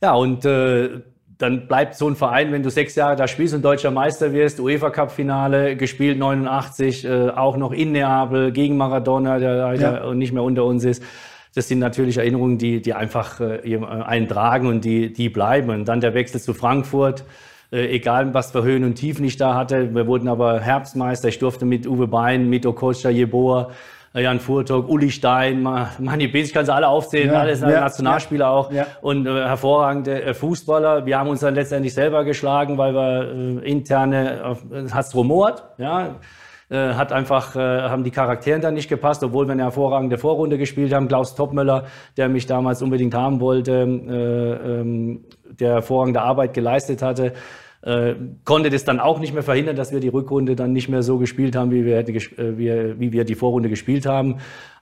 Ja, 0.00 0.14
und 0.14 0.46
äh, 0.46 1.02
dann 1.36 1.68
bleibt 1.68 1.96
so 1.96 2.08
ein 2.08 2.16
Verein, 2.16 2.52
wenn 2.52 2.62
du 2.62 2.70
sechs 2.70 2.94
Jahre 2.94 3.16
da 3.16 3.28
spielst 3.28 3.52
und 3.54 3.62
deutscher 3.62 3.90
Meister 3.90 4.32
wirst, 4.32 4.58
UEFA 4.58 4.88
Cup 4.88 5.10
Finale 5.10 5.76
gespielt 5.76 6.18
89, 6.18 7.04
äh, 7.04 7.28
auch 7.28 7.58
noch 7.58 7.72
in 7.72 7.92
Neapel 7.92 8.50
gegen 8.50 8.78
Maradona, 8.78 9.38
der 9.38 9.56
leider 9.56 10.06
ja. 10.06 10.14
nicht 10.14 10.32
mehr 10.32 10.42
unter 10.42 10.64
uns 10.64 10.84
ist 10.84 11.02
das 11.54 11.68
sind 11.68 11.78
natürlich 11.78 12.16
Erinnerungen, 12.16 12.58
die, 12.58 12.82
die 12.82 12.94
einfach 12.94 13.40
äh, 13.40 13.76
einen 13.76 14.28
tragen 14.28 14.66
und 14.66 14.84
die, 14.84 15.12
die 15.12 15.28
bleiben. 15.28 15.70
Und 15.70 15.86
dann 15.86 16.00
der 16.00 16.14
Wechsel 16.14 16.40
zu 16.40 16.52
Frankfurt, 16.52 17.24
äh, 17.72 17.94
egal 17.94 18.34
was 18.34 18.50
für 18.50 18.64
Höhen 18.64 18.84
und 18.84 18.96
Tiefen 18.96 19.24
ich 19.24 19.36
da 19.36 19.54
hatte. 19.54 19.94
Wir 19.94 20.06
wurden 20.06 20.28
aber 20.28 20.60
Herbstmeister. 20.60 21.28
Ich 21.28 21.38
durfte 21.38 21.64
mit 21.64 21.86
Uwe 21.86 22.08
Bein, 22.08 22.48
mit 22.48 22.66
Okocha 22.66 23.08
Jeboa, 23.08 23.70
äh, 24.14 24.22
Jan 24.22 24.40
Furtok, 24.40 24.88
Uli 24.88 25.10
Stein, 25.12 25.62
Manni 25.62 26.26
Bez, 26.26 26.48
ich 26.48 26.54
kann 26.54 26.64
sie 26.64 26.74
alle 26.74 26.88
aufzählen, 26.88 27.32
ja, 27.32 27.40
alles 27.40 27.60
ja, 27.60 27.68
Nationalspieler 27.68 28.46
ja, 28.46 28.50
auch 28.50 28.72
ja. 28.72 28.86
und 29.00 29.26
äh, 29.26 29.30
hervorragende 29.30 30.22
äh, 30.22 30.34
Fußballer. 30.34 31.06
Wir 31.06 31.18
haben 31.18 31.28
uns 31.28 31.40
dann 31.40 31.54
letztendlich 31.54 31.94
selber 31.94 32.24
geschlagen, 32.24 32.78
weil 32.78 32.94
wir 32.94 33.62
äh, 33.62 33.70
interne, 33.70 34.56
äh, 34.72 34.90
hat's 34.90 35.14
rumort, 35.14 35.64
ja, 35.78 36.16
äh, 36.70 36.94
hat 36.94 37.12
einfach, 37.12 37.56
äh, 37.56 37.58
haben 37.58 38.04
die 38.04 38.10
Charakteren 38.10 38.62
dann 38.62 38.72
nicht 38.72 38.88
gepasst, 38.88 39.22
obwohl 39.22 39.46
wir 39.46 39.52
eine 39.52 39.64
hervorragende 39.64 40.16
Vorrunde 40.16 40.56
gespielt 40.56 40.94
haben. 40.94 41.08
Klaus 41.08 41.34
Topmöller, 41.34 41.84
der 42.16 42.30
mich 42.30 42.46
damals 42.46 42.80
unbedingt 42.80 43.14
haben 43.14 43.40
wollte, 43.40 43.72
äh, 43.72 44.80
ähm, 44.80 45.24
der 45.44 45.74
hervorragende 45.74 46.22
Arbeit 46.22 46.54
geleistet 46.54 47.02
hatte, 47.02 47.34
äh, 47.82 48.14
konnte 48.44 48.70
das 48.70 48.84
dann 48.84 48.98
auch 48.98 49.20
nicht 49.20 49.34
mehr 49.34 49.42
verhindern, 49.42 49.76
dass 49.76 49.92
wir 49.92 50.00
die 50.00 50.08
Rückrunde 50.08 50.56
dann 50.56 50.72
nicht 50.72 50.88
mehr 50.88 51.02
so 51.02 51.18
gespielt 51.18 51.54
haben, 51.54 51.70
wie 51.70 51.84
wir, 51.84 51.96
hätte, 51.96 52.12
äh, 52.12 52.56
wie, 52.56 52.98
wie 52.98 53.12
wir 53.12 53.24
die 53.24 53.34
Vorrunde 53.34 53.68
gespielt 53.68 54.06
haben. 54.06 54.38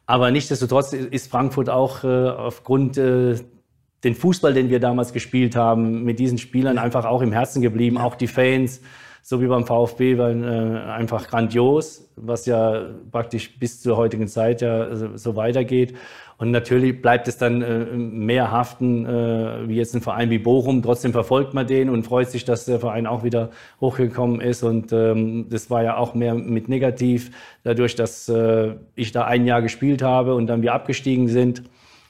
Aber 0.06 0.30
nichtsdestotrotz 0.30 0.92
ist 0.92 1.30
Frankfurt 1.30 1.70
auch 1.70 2.02
aufgrund 2.02 2.96
den 2.96 4.14
Fußball, 4.14 4.52
den 4.52 4.68
wir 4.68 4.80
damals 4.80 5.12
gespielt 5.12 5.54
haben, 5.54 6.02
mit 6.02 6.18
diesen 6.18 6.38
Spielern 6.38 6.76
einfach 6.76 7.04
auch 7.04 7.22
im 7.22 7.30
Herzen 7.30 7.62
geblieben, 7.62 7.98
auch 7.98 8.16
die 8.16 8.26
Fans 8.26 8.80
so 9.22 9.40
wie 9.40 9.46
beim 9.46 9.64
VfB, 9.64 10.18
weil 10.18 10.42
äh, 10.42 10.90
einfach 10.90 11.28
grandios, 11.28 12.08
was 12.16 12.44
ja 12.46 12.86
praktisch 13.12 13.58
bis 13.58 13.80
zur 13.80 13.96
heutigen 13.96 14.26
Zeit 14.26 14.60
ja 14.60 14.94
so, 14.96 15.16
so 15.16 15.36
weitergeht. 15.36 15.94
Und 16.38 16.50
natürlich 16.50 17.00
bleibt 17.00 17.28
es 17.28 17.38
dann 17.38 17.62
äh, 17.62 17.84
mehr 17.84 18.50
haften, 18.50 19.06
äh, 19.06 19.68
wie 19.68 19.76
jetzt 19.76 19.94
ein 19.94 20.00
Verein 20.00 20.28
wie 20.30 20.38
Bochum. 20.38 20.82
Trotzdem 20.82 21.12
verfolgt 21.12 21.54
man 21.54 21.68
den 21.68 21.88
und 21.88 22.02
freut 22.02 22.30
sich, 22.30 22.44
dass 22.44 22.64
der 22.64 22.80
Verein 22.80 23.06
auch 23.06 23.22
wieder 23.22 23.50
hochgekommen 23.80 24.40
ist. 24.40 24.64
Und 24.64 24.92
ähm, 24.92 25.46
das 25.50 25.70
war 25.70 25.84
ja 25.84 25.96
auch 25.98 26.14
mehr 26.14 26.34
mit 26.34 26.68
negativ, 26.68 27.30
dadurch, 27.62 27.94
dass 27.94 28.28
äh, 28.28 28.72
ich 28.96 29.12
da 29.12 29.24
ein 29.24 29.46
Jahr 29.46 29.62
gespielt 29.62 30.02
habe 30.02 30.34
und 30.34 30.48
dann 30.48 30.62
wir 30.62 30.74
abgestiegen 30.74 31.28
sind. 31.28 31.62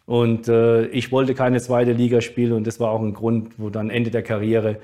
Und 0.06 0.48
äh, 0.48 0.86
ich 0.86 1.12
wollte 1.12 1.34
keine 1.34 1.60
zweite 1.60 1.92
Liga 1.92 2.22
spielen 2.22 2.52
und 2.52 2.66
das 2.66 2.80
war 2.80 2.90
auch 2.90 3.02
ein 3.02 3.12
Grund, 3.12 3.50
wo 3.58 3.68
dann 3.68 3.90
Ende 3.90 4.10
der 4.10 4.22
Karriere 4.22 4.78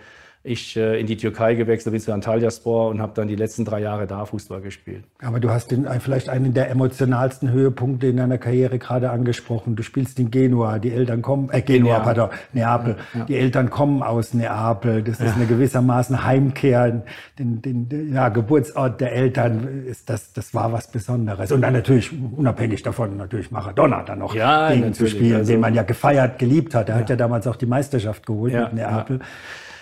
ich 0.49 0.77
äh, 0.77 0.99
in 0.99 1.07
die 1.07 1.17
Türkei 1.17 1.55
gewechselt 1.55 1.93
bin 1.93 2.01
zu 2.01 2.13
Antalyaspor 2.13 2.89
und 2.89 3.01
habe 3.01 3.13
dann 3.15 3.29
die 3.29 3.37
letzten 3.37 3.65
drei 3.65 3.81
Jahre 3.81 4.07
da 4.07 4.25
Fußball 4.25 4.61
gespielt. 4.61 5.05
Aber 5.21 5.41
du 5.41 5.51
hast 5.51 5.71
den, 5.71 5.87
vielleicht 6.01 6.29
einen 6.29 6.55
der 6.55 6.71
emotionalsten 6.71 7.51
Höhepunkte 7.51 8.09
in 8.09 8.17
deiner 8.17 8.39
Karriere 8.39 8.79
gerade 8.79 9.11
angesprochen. 9.11 9.77
Du 9.77 9.83
spielst 9.83 10.19
in 10.19 10.31
Genua, 10.31 10.79
die 10.79 10.93
Eltern 10.93 11.23
kommen, 11.23 11.51
äh, 11.53 11.61
Genua, 11.61 11.99
Neapel. 11.99 12.05
pardon, 12.05 12.31
Neapel. 12.53 12.97
Ja. 13.15 13.25
Die 13.25 13.37
Eltern 13.37 13.71
kommen 13.71 14.03
aus 14.03 14.35
Neapel. 14.35 15.03
Das 15.03 15.21
ist 15.21 15.27
ja. 15.27 15.35
eine 15.35 15.47
gewissermaßen 15.47 16.25
Heimkehr, 16.25 17.03
den, 17.39 17.63
den, 17.63 17.89
den 17.89 18.15
ja, 18.15 18.29
Geburtsort 18.29 19.01
der 19.01 19.13
Eltern. 19.13 19.85
Ist 19.87 20.09
das, 20.09 20.33
das 20.33 20.55
war 20.55 20.73
was 20.73 20.91
Besonderes. 20.91 21.53
Und 21.53 21.61
dann 21.61 21.75
natürlich, 21.75 22.11
unabhängig 22.37 22.83
davon, 22.83 23.17
natürlich 23.17 23.51
Maradona 23.51 24.03
dann 24.03 24.19
noch 24.21 24.35
ja, 24.35 24.73
gegen 24.73 24.95
zu 24.95 25.07
spielen, 25.07 25.37
also, 25.37 25.53
den 25.53 25.61
man 25.61 25.75
ja 25.75 25.83
gefeiert, 25.83 26.39
geliebt 26.39 26.75
hat. 26.75 26.89
Er 26.89 26.97
hat 26.97 27.11
ja 27.11 27.17
damals 27.17 27.47
auch 27.47 27.57
die 27.57 27.67
Meisterschaft 27.67 28.27
geholt 28.27 28.55
mit 28.55 28.73
Neapel. 28.73 29.21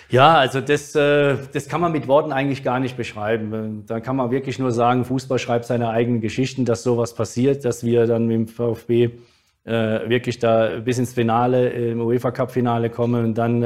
Ja, 0.09 0.35
also 0.35 0.61
das, 0.61 0.95
äh, 0.95 1.35
das 1.51 1.67
kann 1.67 1.81
man 1.81 1.91
mit 1.91 2.07
Worten 2.07 2.31
eigentlich 2.31 2.63
gar 2.63 2.79
nicht 2.79 2.95
beschreiben. 2.95 3.83
Da 3.87 3.99
kann 3.99 4.15
man 4.15 4.31
wirklich 4.31 4.57
nur 4.57 4.71
sagen, 4.71 5.03
Fußball 5.03 5.37
schreibt 5.37 5.65
seine 5.65 5.89
eigenen 5.89 6.21
Geschichten, 6.21 6.63
dass 6.63 6.83
sowas 6.83 7.13
passiert, 7.13 7.65
dass 7.65 7.83
wir 7.83 8.07
dann 8.07 8.27
mit 8.27 8.37
dem 8.37 8.47
VfB 8.47 9.09
äh, 9.65 10.09
wirklich 10.09 10.39
da 10.39 10.79
bis 10.79 10.97
ins 10.97 11.13
Finale, 11.13 11.69
im 11.69 11.99
UEFA 11.99 12.31
Cup 12.31 12.51
Finale 12.51 12.89
kommen 12.89 13.25
und 13.25 13.37
dann 13.37 13.61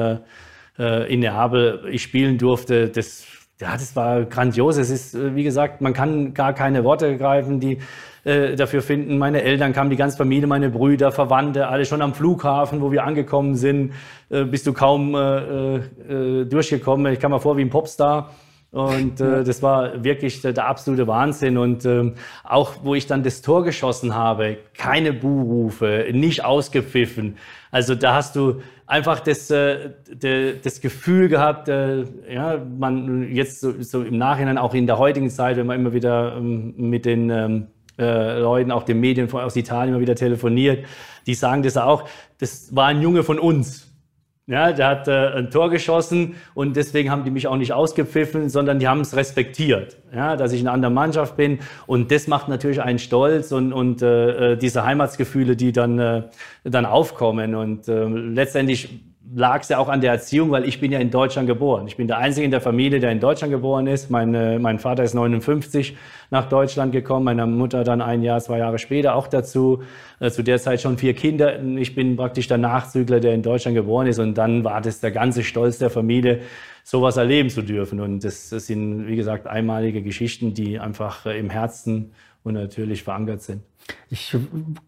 äh, 0.80 1.14
in 1.14 1.20
Neapel 1.20 1.84
ich 1.92 2.02
spielen 2.02 2.40
durfte. 2.40 2.90
Das, 2.90 3.24
ja, 3.60 3.74
das 3.74 3.96
war 3.96 4.26
grandios. 4.26 4.78
Es 4.78 4.90
ist, 4.90 5.36
wie 5.36 5.44
gesagt, 5.44 5.82
man 5.82 5.94
kann 5.94 6.34
gar 6.34 6.54
keine 6.54 6.84
Worte 6.84 7.18
greifen, 7.18 7.60
die 7.60 7.78
äh, 8.24 8.56
dafür 8.56 8.82
finden. 8.82 9.18
Meine 9.18 9.42
Eltern 9.42 9.74
kamen, 9.74 9.90
die 9.90 9.96
ganze 9.96 10.18
Familie, 10.18 10.48
meine 10.48 10.70
Brüder, 10.70 11.12
Verwandte, 11.12 11.68
alle 11.68 11.86
schon 11.86 12.02
am 12.02 12.14
Flughafen, 12.14 12.82
wo 12.82 12.92
wir 12.92 13.04
angekommen 13.04 13.56
sind, 13.56 13.94
äh, 14.30 14.44
bist 14.44 14.68
du 14.68 14.74
kaum 14.74 15.16
äh, 15.16 15.78
äh, 15.78 16.46
durchgekommen. 16.46 17.12
Ich 17.14 17.20
kam 17.20 17.32
mir 17.32 17.40
vor 17.40 17.58
wie 17.58 17.62
ein 17.62 17.70
Popstar. 17.70 18.32
Und 18.72 19.20
äh, 19.20 19.44
das 19.44 19.62
war 19.62 20.02
wirklich 20.04 20.42
der, 20.42 20.54
der 20.54 20.68
absolute 20.68 21.06
Wahnsinn. 21.06 21.58
Und 21.58 21.86
ähm, 21.86 22.14
auch, 22.44 22.76
wo 22.84 22.96
ich 22.96 23.06
dann 23.06 23.22
das 23.22 23.42
Tor 23.42 23.64
geschossen 23.64 24.16
habe, 24.16 24.58
keine 24.78 25.12
Buhrufe, 25.12 26.08
nicht 26.14 26.46
ausgepfiffen. 26.46 27.38
Also 27.70 27.96
da 27.96 28.16
hast 28.16 28.38
du 28.38 28.62
einfach 28.88 29.20
das, 29.20 29.52
äh, 29.52 29.90
de, 30.10 30.56
das 30.62 30.80
Gefühl 30.80 31.28
gehabt, 31.28 31.68
äh, 31.68 32.06
ja, 32.30 32.62
man 32.78 33.30
jetzt 33.34 33.60
so, 33.60 33.74
so, 33.82 34.04
im 34.04 34.18
Nachhinein, 34.18 34.58
auch 34.58 34.74
in 34.74 34.88
der 34.88 34.98
heutigen 34.98 35.30
Zeit, 35.30 35.58
wenn 35.58 35.68
man 35.68 35.78
immer 35.78 35.94
wieder 35.94 36.38
ähm, 36.38 36.74
mit 36.78 37.06
den 37.06 37.30
ähm, 37.30 37.68
äh, 38.02 38.40
Leuten, 38.40 38.72
auch 38.72 38.84
den 38.84 39.00
Medien 39.00 39.32
aus 39.32 39.56
Italien 39.56 39.94
immer 39.94 40.02
wieder 40.02 40.16
telefoniert, 40.16 40.86
die 41.26 41.34
sagen 41.34 41.64
das 41.64 41.78
auch, 41.78 42.08
das 42.40 42.76
war 42.76 42.88
ein 42.88 43.02
Junge 43.02 43.24
von 43.24 43.40
uns. 43.40 43.88
Ja, 44.48 44.74
der 44.74 44.88
hat 44.88 45.08
äh, 45.08 45.28
ein 45.38 45.52
Tor 45.52 45.70
geschossen 45.70 46.36
und 46.56 46.76
deswegen 46.76 47.12
haben 47.12 47.24
die 47.24 47.32
mich 47.32 47.48
auch 47.48 47.56
nicht 47.56 47.74
ausgepfiffen, 47.74 48.50
sondern 48.50 48.80
die 48.80 48.88
haben 48.88 49.02
es 49.02 49.16
respektiert, 49.16 49.98
ja, 50.14 50.36
dass 50.36 50.52
ich 50.52 50.60
in 50.60 50.68
einer 50.68 50.74
anderen 50.74 50.96
Mannschaft 50.96 51.38
bin. 51.38 51.60
Und 51.86 52.12
das 52.12 52.28
macht 52.28 52.50
natürlich 52.50 52.82
einen 52.82 53.00
stolz 53.00 53.52
und, 53.52 53.72
und 53.72 54.02
äh, 54.02 54.54
äh 54.54 54.58
diese 54.58 54.84
Heimatsgefühle, 54.84 55.56
die 55.56 55.72
dann, 55.72 56.00
äh, 56.00 56.24
dann 56.64 56.86
aufkommen. 56.86 57.56
Und 57.56 57.88
äh, 57.88 58.04
letztendlich 58.06 58.90
lag 59.34 59.62
es 59.62 59.70
ja 59.70 59.78
auch 59.78 59.88
an 59.88 60.02
der 60.02 60.12
Erziehung, 60.12 60.52
weil 60.52 60.68
ich 60.68 60.80
bin 60.80 60.92
ja 60.92 61.00
in 61.00 61.10
Deutschland 61.10 61.48
geboren. 61.48 61.88
Ich 61.88 61.96
bin 61.96 62.08
der 62.08 62.18
Einzige 62.18 62.44
in 62.44 62.52
der 62.52 62.62
Familie, 62.62 63.00
der 63.00 63.12
in 63.12 63.20
Deutschland 63.20 63.54
geboren 63.54 63.88
ist. 63.88 64.10
Meine, 64.10 64.60
mein 64.60 64.80
Vater 64.80 65.04
ist 65.04 65.14
59 65.14 65.96
nach 66.30 66.50
Deutschland 66.50 66.92
gekommen, 66.92 67.26
meine 67.26 67.46
Mutter 67.48 67.84
dann 67.84 68.02
ein 68.02 68.24
Jahr, 68.24 68.40
zwei 68.42 68.58
Jahre 68.58 68.78
später 68.78 69.16
auch 69.16 69.28
dazu. 69.28 69.84
Äh, 70.20 70.32
zu 70.32 70.44
der 70.44 70.60
Zeit 70.60 70.82
schon 70.82 70.98
vier 70.98 71.14
Kinder. 71.14 71.62
Ich 71.78 71.96
bin 71.96 72.16
praktisch 72.16 72.48
der 72.48 72.58
Nachzügler, 72.58 73.20
der 73.20 73.34
in 73.34 73.42
Deutschland 73.42 73.76
geboren 73.76 74.08
ist. 74.08 74.20
Und 74.20 74.36
dann 74.36 74.64
war 74.64 74.82
das 74.82 75.00
der 75.00 75.12
ganze 75.12 75.44
Stolz 75.44 75.78
der 75.78 75.90
Familie, 75.90 76.42
sowas 76.84 77.18
erleben 77.18 77.50
zu 77.50 77.62
dürfen. 77.62 78.02
Und 78.02 78.24
das, 78.24 78.50
das 78.50 78.68
sind, 78.68 79.08
wie 79.08 79.16
gesagt, 79.16 79.48
einmalige 79.48 80.02
Geschichten, 80.02 80.54
die 80.54 80.80
einfach 80.80 81.26
äh, 81.26 81.40
im 81.40 81.50
Herzen 81.50 82.12
und 82.44 82.56
natürlich 82.56 83.04
verankert 83.04 83.42
sind. 83.42 83.62
Ich 84.10 84.36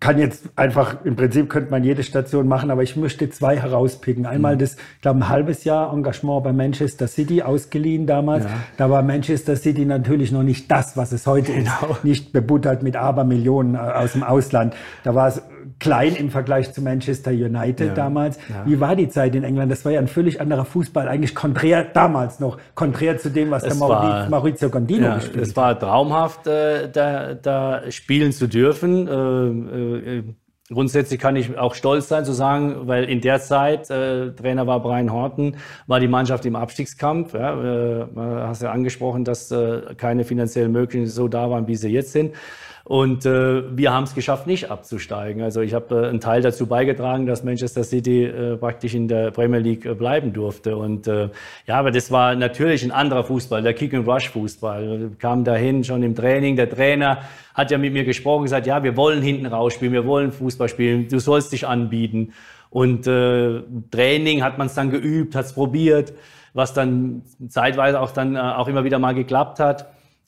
kann 0.02 0.20
jetzt 0.20 0.50
einfach, 0.58 1.06
im 1.06 1.16
Prinzip 1.16 1.50
könnte 1.50 1.72
man 1.72 1.84
jede 1.84 2.04
Station 2.04 2.46
machen, 2.48 2.70
aber 2.70 2.84
ich 2.84 2.98
möchte 2.98 3.30
zwei 3.30 3.58
herauspicken. 3.58 4.26
Einmal 4.26 4.56
mhm. 4.56 4.60
das, 4.60 4.76
ich 4.96 5.02
glaube, 5.02 5.20
ein 5.20 5.30
halbes 5.30 5.64
Jahr 5.64 5.94
Engagement 5.94 6.44
bei 6.44 6.52
Manchester 6.52 7.08
City 7.08 7.42
ausgeliehen 7.42 8.06
damals. 8.06 8.44
Ja. 8.44 8.50
Da 8.76 8.90
war 8.90 9.02
Manchester 9.02 9.56
City 9.56 9.86
natürlich 9.86 10.34
noch 10.34 10.44
nicht 10.44 10.70
das, 10.70 10.98
was 10.98 11.14
es 11.14 11.26
heute 11.26 11.54
genau. 11.54 11.72
ist. 11.92 12.04
Nicht 12.04 12.34
bebuttert 12.34 12.84
mit 12.84 12.98
Abermillionen 12.98 13.76
äh, 13.76 13.78
aus 13.78 14.12
dem 14.12 14.24
Ausland. 14.24 14.76
Da 15.04 15.16
war 15.16 15.30
es 15.30 15.42
klein 15.80 16.16
im 16.16 16.30
Vergleich 16.30 16.74
zu 16.74 16.82
Manchester 16.82 17.32
United 17.32 17.88
ja, 17.88 17.94
damals. 17.94 18.38
Ja. 18.50 18.66
Wie 18.66 18.80
war 18.80 18.96
die 18.96 19.10
Zeit 19.10 19.36
in 19.36 19.44
England? 19.44 19.72
Das 19.72 19.86
war 19.86 19.92
ja 19.92 20.00
ein 20.00 20.08
völlig 20.08 20.42
anderer 20.42 20.66
Fußball, 20.66 21.08
eigentlich 21.08 21.36
konträr 21.36 21.84
damals 21.84 22.40
noch, 22.40 22.58
konträr 22.76 23.18
zu 23.18 23.30
dem, 23.30 23.52
was 23.52 23.64
es 23.64 23.78
der 23.78 23.88
war, 23.88 24.30
Maurizio 24.30 24.70
Gondino 24.70 25.06
ja, 25.06 25.16
gespielt 25.16 25.38
hat. 25.38 25.44
Es 25.44 25.56
war 25.56 25.80
traumhaft, 25.80 26.48
äh, 26.48 26.90
da, 26.92 27.34
da 27.34 27.92
spielen 27.92 28.32
zu 28.32 28.48
dürfen. 28.48 29.08
Äh, 29.08 30.18
äh, 30.20 30.24
Grundsätzlich 30.72 31.20
kann 31.20 31.36
ich 31.36 31.58
auch 31.58 31.76
stolz 31.76 32.08
sein 32.08 32.24
zu 32.24 32.32
sagen, 32.32 32.88
weil 32.88 33.04
in 33.04 33.20
der 33.20 33.42
Zeit, 33.42 33.90
äh, 33.90 34.32
Trainer 34.32 34.66
war 34.66 34.82
Brian 34.82 35.12
Horton, 35.12 35.58
war 35.88 36.00
die 36.00 36.08
Mannschaft 36.08 36.46
im 36.46 36.56
Abstiegskampf. 36.56 37.34
Ja, 37.34 38.02
äh, 38.02 38.08
hast 38.16 38.62
ja 38.62 38.72
angesprochen, 38.72 39.26
dass 39.26 39.52
äh, 39.52 39.94
keine 39.98 40.24
finanziellen 40.24 40.72
Möglichkeiten 40.72 41.10
so 41.10 41.28
da 41.28 41.50
waren, 41.50 41.68
wie 41.68 41.76
sie 41.76 41.90
jetzt 41.90 42.14
sind. 42.14 42.34
Und 42.86 43.26
äh, 43.26 43.78
wir 43.78 43.94
haben 43.94 44.04
es 44.04 44.14
geschafft, 44.14 44.46
nicht 44.46 44.70
abzusteigen. 44.70 45.42
Also 45.42 45.62
ich 45.62 45.74
habe 45.74 46.04
äh, 46.04 46.10
einen 46.10 46.20
Teil 46.20 46.42
dazu 46.42 46.68
beigetragen, 46.68 47.26
dass 47.26 47.46
Manchester 47.46 47.86
City 47.86 48.26
äh, 48.26 48.58
praktisch 48.58 48.94
in 48.94 49.08
der 49.08 49.32
Premier 49.32 49.60
League 49.60 49.86
äh, 49.86 49.94
bleiben 49.94 50.34
durfte. 50.34 50.76
Und 50.76 51.08
äh, 51.08 51.30
ja, 51.66 51.80
aber 51.80 51.92
das 51.92 52.12
war 52.12 52.36
natürlich 52.36 52.84
ein 52.84 52.92
anderer 52.92 53.24
Fußball, 53.24 53.62
der 53.62 53.74
Kick-and-Rush-Fußball. 53.74 55.12
Kamen 55.18 55.46
dahin 55.46 55.86
schon 55.86 56.04
im 56.04 56.14
Training. 56.14 56.58
Der 56.58 56.70
Trainer 56.70 57.20
hat 57.54 57.72
ja 57.72 57.78
mit 57.78 57.94
mir 57.94 58.04
gesprochen, 58.04 58.44
gesagt, 58.44 58.68
ja, 58.68 58.84
wir 58.84 58.98
wollen 58.98 59.22
hinten 59.22 59.46
rausspielen, 59.46 59.94
wir 59.94 60.06
wollen 60.06 60.34
Fußball 60.34 60.68
spielen, 60.68 61.08
du 61.08 61.20
sollst 61.20 61.54
dich 61.54 61.66
anbieten. 61.66 62.34
Und 62.70 63.08
äh, 63.08 63.62
Training 63.92 64.44
hat 64.44 64.58
man 64.58 64.68
es 64.68 64.74
dann 64.74 64.90
geübt, 64.90 65.36
hat 65.36 65.46
es 65.46 65.54
probiert, 65.54 66.12
was 66.54 66.74
dann 66.74 67.22
zeitweise 67.48 68.02
auch 68.02 68.12
dann 68.12 68.36
äh, 68.36 68.40
auch 68.40 68.68
immer 68.68 68.84
wieder 68.84 69.00
mal 69.00 69.14
geklappt 69.14 69.60
hat. 69.60 69.86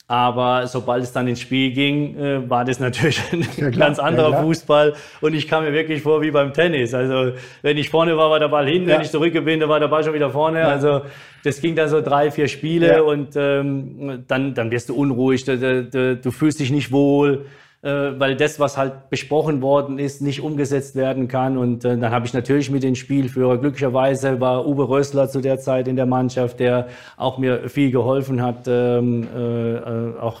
Aber 0.08 0.68
sobald 0.68 1.02
es 1.02 1.12
dann 1.12 1.26
ins 1.26 1.40
Spiel 1.40 1.72
ging, 1.72 2.16
äh, 2.16 2.48
war 2.48 2.64
das 2.64 2.78
natürlich 2.78 3.20
ein 3.32 3.46
ja, 3.56 3.70
ganz 3.70 3.98
anderer 3.98 4.30
ja, 4.30 4.42
Fußball. 4.42 4.94
Und 5.20 5.34
ich 5.34 5.48
kam 5.48 5.64
mir 5.64 5.72
wirklich 5.72 6.02
vor 6.02 6.22
wie 6.22 6.30
beim 6.30 6.52
Tennis. 6.52 6.94
Also 6.94 7.32
wenn 7.62 7.76
ich 7.76 7.90
vorne 7.90 8.16
war, 8.16 8.30
war 8.30 8.38
der 8.38 8.48
Ball 8.48 8.68
hinten. 8.68 8.88
Ja. 8.88 8.96
Wenn 8.96 9.02
ich 9.02 9.10
zurück 9.10 9.32
bin, 9.44 9.58
dann 9.58 9.68
war 9.68 9.80
der 9.80 9.88
Ball 9.88 10.04
schon 10.04 10.14
wieder 10.14 10.30
vorne. 10.30 10.64
Also 10.64 11.02
das 11.42 11.60
ging 11.60 11.74
dann 11.74 11.88
so 11.88 12.00
drei, 12.00 12.30
vier 12.30 12.46
Spiele 12.46 13.02
und 13.02 13.34
ähm, 13.34 14.24
dann, 14.28 14.54
dann 14.54 14.70
wirst 14.70 14.90
du 14.90 14.94
unruhig, 14.94 15.44
du, 15.44 15.84
du, 15.84 16.16
du 16.16 16.30
fühlst 16.30 16.60
dich 16.60 16.70
nicht 16.70 16.92
wohl. 16.92 17.46
Äh, 17.86 18.18
weil 18.18 18.34
das, 18.34 18.58
was 18.58 18.76
halt 18.76 19.10
besprochen 19.10 19.62
worden 19.62 20.00
ist, 20.00 20.20
nicht 20.20 20.40
umgesetzt 20.40 20.96
werden 20.96 21.28
kann. 21.28 21.56
Und 21.56 21.84
äh, 21.84 21.96
dann 21.96 22.10
habe 22.10 22.26
ich 22.26 22.34
natürlich 22.34 22.68
mit 22.68 22.82
den 22.82 22.96
Spielführer, 22.96 23.58
glücklicherweise 23.58 24.40
war 24.40 24.66
Uwe 24.66 24.88
Rössler 24.88 25.28
zu 25.28 25.40
der 25.40 25.60
Zeit 25.60 25.86
in 25.86 25.94
der 25.94 26.06
Mannschaft, 26.06 26.58
der 26.58 26.88
auch 27.16 27.38
mir 27.38 27.68
viel 27.68 27.92
geholfen 27.92 28.42
hat, 28.42 28.66
ähm, 28.66 29.28
äh, 29.32 29.74
äh 29.76 30.18
auch 30.18 30.40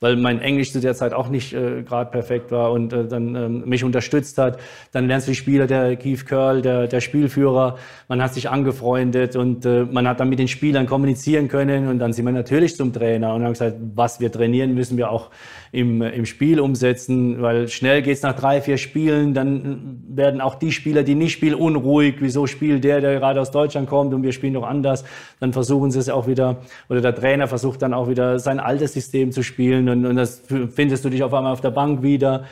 weil 0.00 0.16
mein 0.16 0.40
Englisch 0.40 0.72
zu 0.72 0.80
der 0.80 0.94
Zeit 0.94 1.12
auch 1.12 1.28
nicht 1.28 1.52
äh, 1.52 1.82
gerade 1.82 2.10
perfekt 2.10 2.50
war 2.50 2.72
und 2.72 2.94
äh, 2.94 3.06
dann 3.06 3.34
ähm, 3.34 3.64
mich 3.66 3.84
unterstützt 3.84 4.38
hat. 4.38 4.58
Dann 4.92 5.06
lernst 5.06 5.26
du 5.26 5.32
die 5.32 5.36
Spieler, 5.36 5.66
der 5.66 5.96
Keith 5.96 6.24
Curl, 6.24 6.62
der, 6.62 6.86
der 6.86 7.02
Spielführer, 7.02 7.76
man 8.08 8.22
hat 8.22 8.32
sich 8.32 8.48
angefreundet 8.48 9.36
und 9.36 9.66
man 9.66 10.08
hat 10.08 10.20
dann 10.20 10.28
mit 10.28 10.38
den 10.38 10.48
Spielern 10.48 10.86
kommunizieren 10.86 11.48
können 11.48 11.88
und 11.88 11.98
dann 11.98 12.12
sind 12.12 12.24
wir 12.24 12.32
natürlich 12.32 12.76
zum 12.76 12.92
Trainer 12.92 13.34
und 13.34 13.42
haben 13.42 13.52
gesagt, 13.52 13.76
was 13.94 14.20
wir 14.20 14.30
trainieren, 14.32 14.74
müssen 14.74 14.96
wir 14.96 15.10
auch 15.10 15.30
im, 15.72 16.00
im 16.00 16.24
Spiel 16.24 16.60
umsetzen, 16.60 16.85
weil 16.88 17.68
schnell 17.68 18.02
geht's 18.02 18.22
nach 18.22 18.34
drei, 18.34 18.60
vier 18.60 18.76
Spielen, 18.76 19.34
dann 19.34 20.02
werden 20.08 20.40
auch 20.40 20.54
die 20.54 20.72
Spieler, 20.72 21.02
die 21.02 21.14
nicht 21.14 21.32
spielen, 21.32 21.54
unruhig. 21.54 22.16
Wieso 22.20 22.46
spielt 22.46 22.84
der, 22.84 23.00
der 23.00 23.18
gerade 23.18 23.40
aus 23.40 23.50
Deutschland 23.50 23.88
kommt 23.88 24.14
und 24.14 24.22
wir 24.22 24.32
spielen 24.32 24.54
doch 24.54 24.66
anders? 24.66 25.04
Dann 25.40 25.52
versuchen 25.52 25.90
sie 25.90 25.98
es 25.98 26.08
auch 26.08 26.26
wieder, 26.26 26.58
oder 26.88 27.00
der 27.00 27.14
Trainer 27.14 27.48
versucht 27.48 27.82
dann 27.82 27.94
auch 27.94 28.08
wieder 28.08 28.38
sein 28.38 28.60
altes 28.60 28.92
System 28.92 29.32
zu 29.32 29.42
spielen 29.42 29.88
und, 29.88 30.06
und 30.06 30.16
das 30.16 30.42
findest 30.74 31.04
du 31.04 31.10
dich 31.10 31.22
auf 31.22 31.34
einmal 31.34 31.52
auf 31.52 31.60
der 31.60 31.70
Bank 31.70 32.02
wieder. 32.02 32.44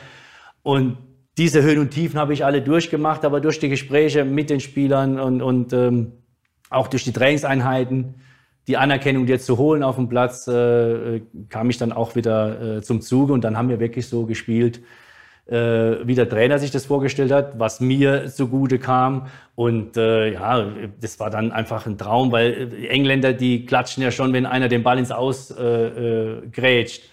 Und 0.63 0.97
diese 1.37 1.61
Höhen 1.61 1.79
und 1.79 1.91
Tiefen 1.91 2.19
habe 2.19 2.33
ich 2.33 2.45
alle 2.45 2.61
durchgemacht, 2.61 3.25
aber 3.25 3.41
durch 3.41 3.59
die 3.59 3.69
Gespräche 3.69 4.25
mit 4.25 4.49
den 4.49 4.59
Spielern 4.59 5.19
und, 5.19 5.41
und 5.41 5.73
ähm, 5.73 6.13
auch 6.69 6.87
durch 6.87 7.03
die 7.03 7.11
Trainingseinheiten 7.11 8.15
die 8.67 8.77
Anerkennung 8.77 9.27
jetzt 9.27 9.45
zu 9.45 9.57
holen 9.57 9.83
auf 9.83 9.95
dem 9.95 10.09
Platz, 10.09 10.47
äh, 10.47 11.21
kam 11.49 11.69
ich 11.69 11.77
dann 11.77 11.91
auch 11.91 12.15
wieder 12.15 12.77
äh, 12.77 12.81
zum 12.81 13.01
Zuge 13.01 13.33
und 13.33 13.43
dann 13.43 13.57
haben 13.57 13.69
wir 13.69 13.79
wirklich 13.79 14.07
so 14.07 14.25
gespielt, 14.25 14.81
äh, 15.47 15.55
wie 16.03 16.15
der 16.15 16.27
Trainer 16.27 16.57
sich 16.57 16.71
das 16.71 16.85
vorgestellt 16.85 17.31
hat, 17.31 17.59
was 17.59 17.79
mir 17.79 18.27
zugute 18.27 18.79
kam. 18.79 19.27
Und 19.53 19.95
äh, 19.97 20.33
ja, 20.33 20.65
das 20.99 21.19
war 21.19 21.29
dann 21.29 21.51
einfach 21.51 21.85
ein 21.85 21.97
Traum, 21.97 22.31
weil 22.31 22.67
die 22.67 22.89
Engländer, 22.89 23.33
die 23.33 23.65
klatschen 23.65 24.01
ja 24.01 24.11
schon, 24.11 24.33
wenn 24.33 24.45
einer 24.45 24.67
den 24.67 24.81
Ball 24.81 24.97
ins 24.97 25.11
Aus 25.11 25.51
äh, 25.51 25.63
äh, 25.63 26.47
grätscht. 26.51 27.03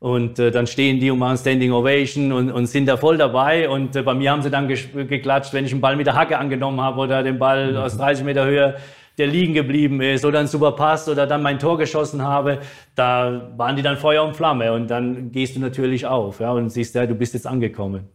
Und 0.00 0.38
äh, 0.38 0.52
dann 0.52 0.68
stehen 0.68 1.00
die 1.00 1.10
und 1.10 1.18
machen 1.18 1.38
Standing 1.38 1.72
Ovation 1.72 2.30
und, 2.30 2.52
und 2.52 2.66
sind 2.66 2.86
da 2.86 2.96
voll 2.96 3.16
dabei. 3.16 3.68
Und 3.68 3.96
äh, 3.96 4.02
bei 4.02 4.14
mir 4.14 4.30
haben 4.30 4.42
sie 4.42 4.50
dann 4.50 4.68
geklatscht, 4.68 5.52
wenn 5.54 5.64
ich 5.64 5.72
einen 5.72 5.80
Ball 5.80 5.96
mit 5.96 6.06
der 6.06 6.14
Hacke 6.14 6.38
angenommen 6.38 6.80
habe 6.80 7.00
oder 7.00 7.22
den 7.22 7.38
Ball 7.38 7.72
mhm. 7.72 7.78
aus 7.78 7.96
30 7.96 8.24
Meter 8.24 8.44
Höhe 8.44 8.76
der 9.18 9.26
liegen 9.26 9.52
geblieben 9.52 10.00
ist 10.00 10.24
oder 10.24 10.38
ein 10.38 10.46
super 10.46 10.72
Pass 10.72 11.08
oder 11.08 11.26
dann 11.26 11.42
mein 11.42 11.58
Tor 11.58 11.76
geschossen 11.76 12.22
habe, 12.22 12.60
da 12.98 13.52
waren 13.56 13.76
die 13.76 13.82
dann 13.82 13.96
Feuer 13.96 14.24
und 14.24 14.36
Flamme 14.36 14.72
und 14.72 14.90
dann 14.90 15.30
gehst 15.30 15.56
du 15.56 15.60
natürlich 15.60 16.06
auf 16.06 16.40
ja, 16.40 16.52
und 16.52 16.70
siehst, 16.70 16.94
ja, 16.94 17.06
du 17.06 17.14
bist 17.14 17.34
jetzt 17.34 17.46
angekommen. 17.46 18.08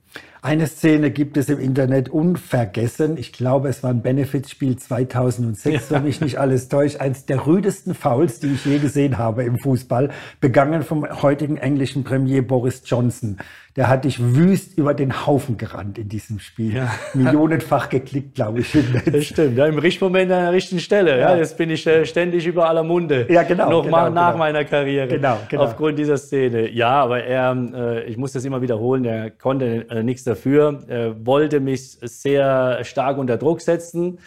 Eine 0.46 0.68
Szene 0.68 1.10
gibt 1.10 1.38
es 1.38 1.48
im 1.48 1.58
Internet 1.58 2.10
unvergessen. 2.10 3.16
Ich 3.16 3.32
glaube, 3.32 3.70
es 3.70 3.82
war 3.82 3.92
ein 3.92 4.02
Benefitspiel 4.02 4.76
2006, 4.76 5.90
ja. 5.90 5.96
wenn 5.96 6.04
mich 6.04 6.20
nicht 6.20 6.38
alles 6.38 6.68
täuscht. 6.68 6.98
Eins 6.98 7.26
der 7.26 7.48
rüdesten 7.48 7.96
Fouls, 7.96 8.42
die 8.42 8.48
ich 8.48 8.66
je 8.66 8.80
gesehen 8.80 9.18
habe 9.18 9.44
im 9.44 9.58
Fußball, 9.58 10.10
begangen 10.42 10.84
vom 10.84 11.08
heutigen 11.22 11.56
englischen 11.56 12.04
Premier 12.04 12.42
Boris 12.42 12.82
Johnson. 12.86 13.38
Der 13.78 13.88
hat 13.88 14.04
dich 14.04 14.20
wüst 14.20 14.78
über 14.78 14.94
den 14.94 15.26
Haufen 15.26 15.58
gerannt 15.58 15.98
in 15.98 16.10
diesem 16.10 16.40
Spiel. 16.40 16.76
Ja. 16.76 16.92
Millionenfach 17.14 17.88
geklickt, 17.88 18.36
glaube 18.36 18.60
ich. 18.60 18.78
Das 19.06 19.24
stimmt. 19.24 19.58
Ja, 19.58 19.66
Im 19.66 19.80
richtigen 19.80 20.06
Moment 20.06 20.30
an 20.30 20.42
der 20.42 20.52
richtigen 20.52 20.82
Stelle. 20.82 21.20
Ja. 21.20 21.32
ja 21.32 21.38
jetzt 21.38 21.58
bin 21.58 21.70
ich 21.70 21.88
äh, 21.88 22.06
ständig 22.06 22.46
über 22.46 22.68
aller 22.68 22.84
Munde. 22.84 23.28
Ja, 23.30 23.44
genau. 23.44 23.70
Noch 23.70 23.84
genau, 23.84 23.98
mal 23.98 24.12
nach 24.12 24.34
genau. 24.34 24.40
meiner 24.40 24.66
Karriere. 24.74 25.08
Genau, 25.08 25.38
genau. 25.50 25.64
Aufgrund 25.64 26.00
dieser 26.00 26.18
Szene. 26.18 26.70
Ja, 26.70 27.02
aber 27.04 27.24
er, 27.24 27.56
äh, 27.76 28.04
ich 28.06 28.18
muss 28.18 28.32
das 28.34 28.44
immer 28.44 28.62
wiederholen, 28.62 29.06
er 29.06 29.30
konnte 29.30 29.88
äh, 29.90 30.04
nichts 30.04 30.24
dafür. 30.24 30.80
Er 30.88 31.26
wollte 31.26 31.60
mich 31.60 31.98
sehr 32.02 32.84
stark 32.84 33.18
unter 33.18 33.38
Druck 33.38 33.62
setzen. 33.62 34.18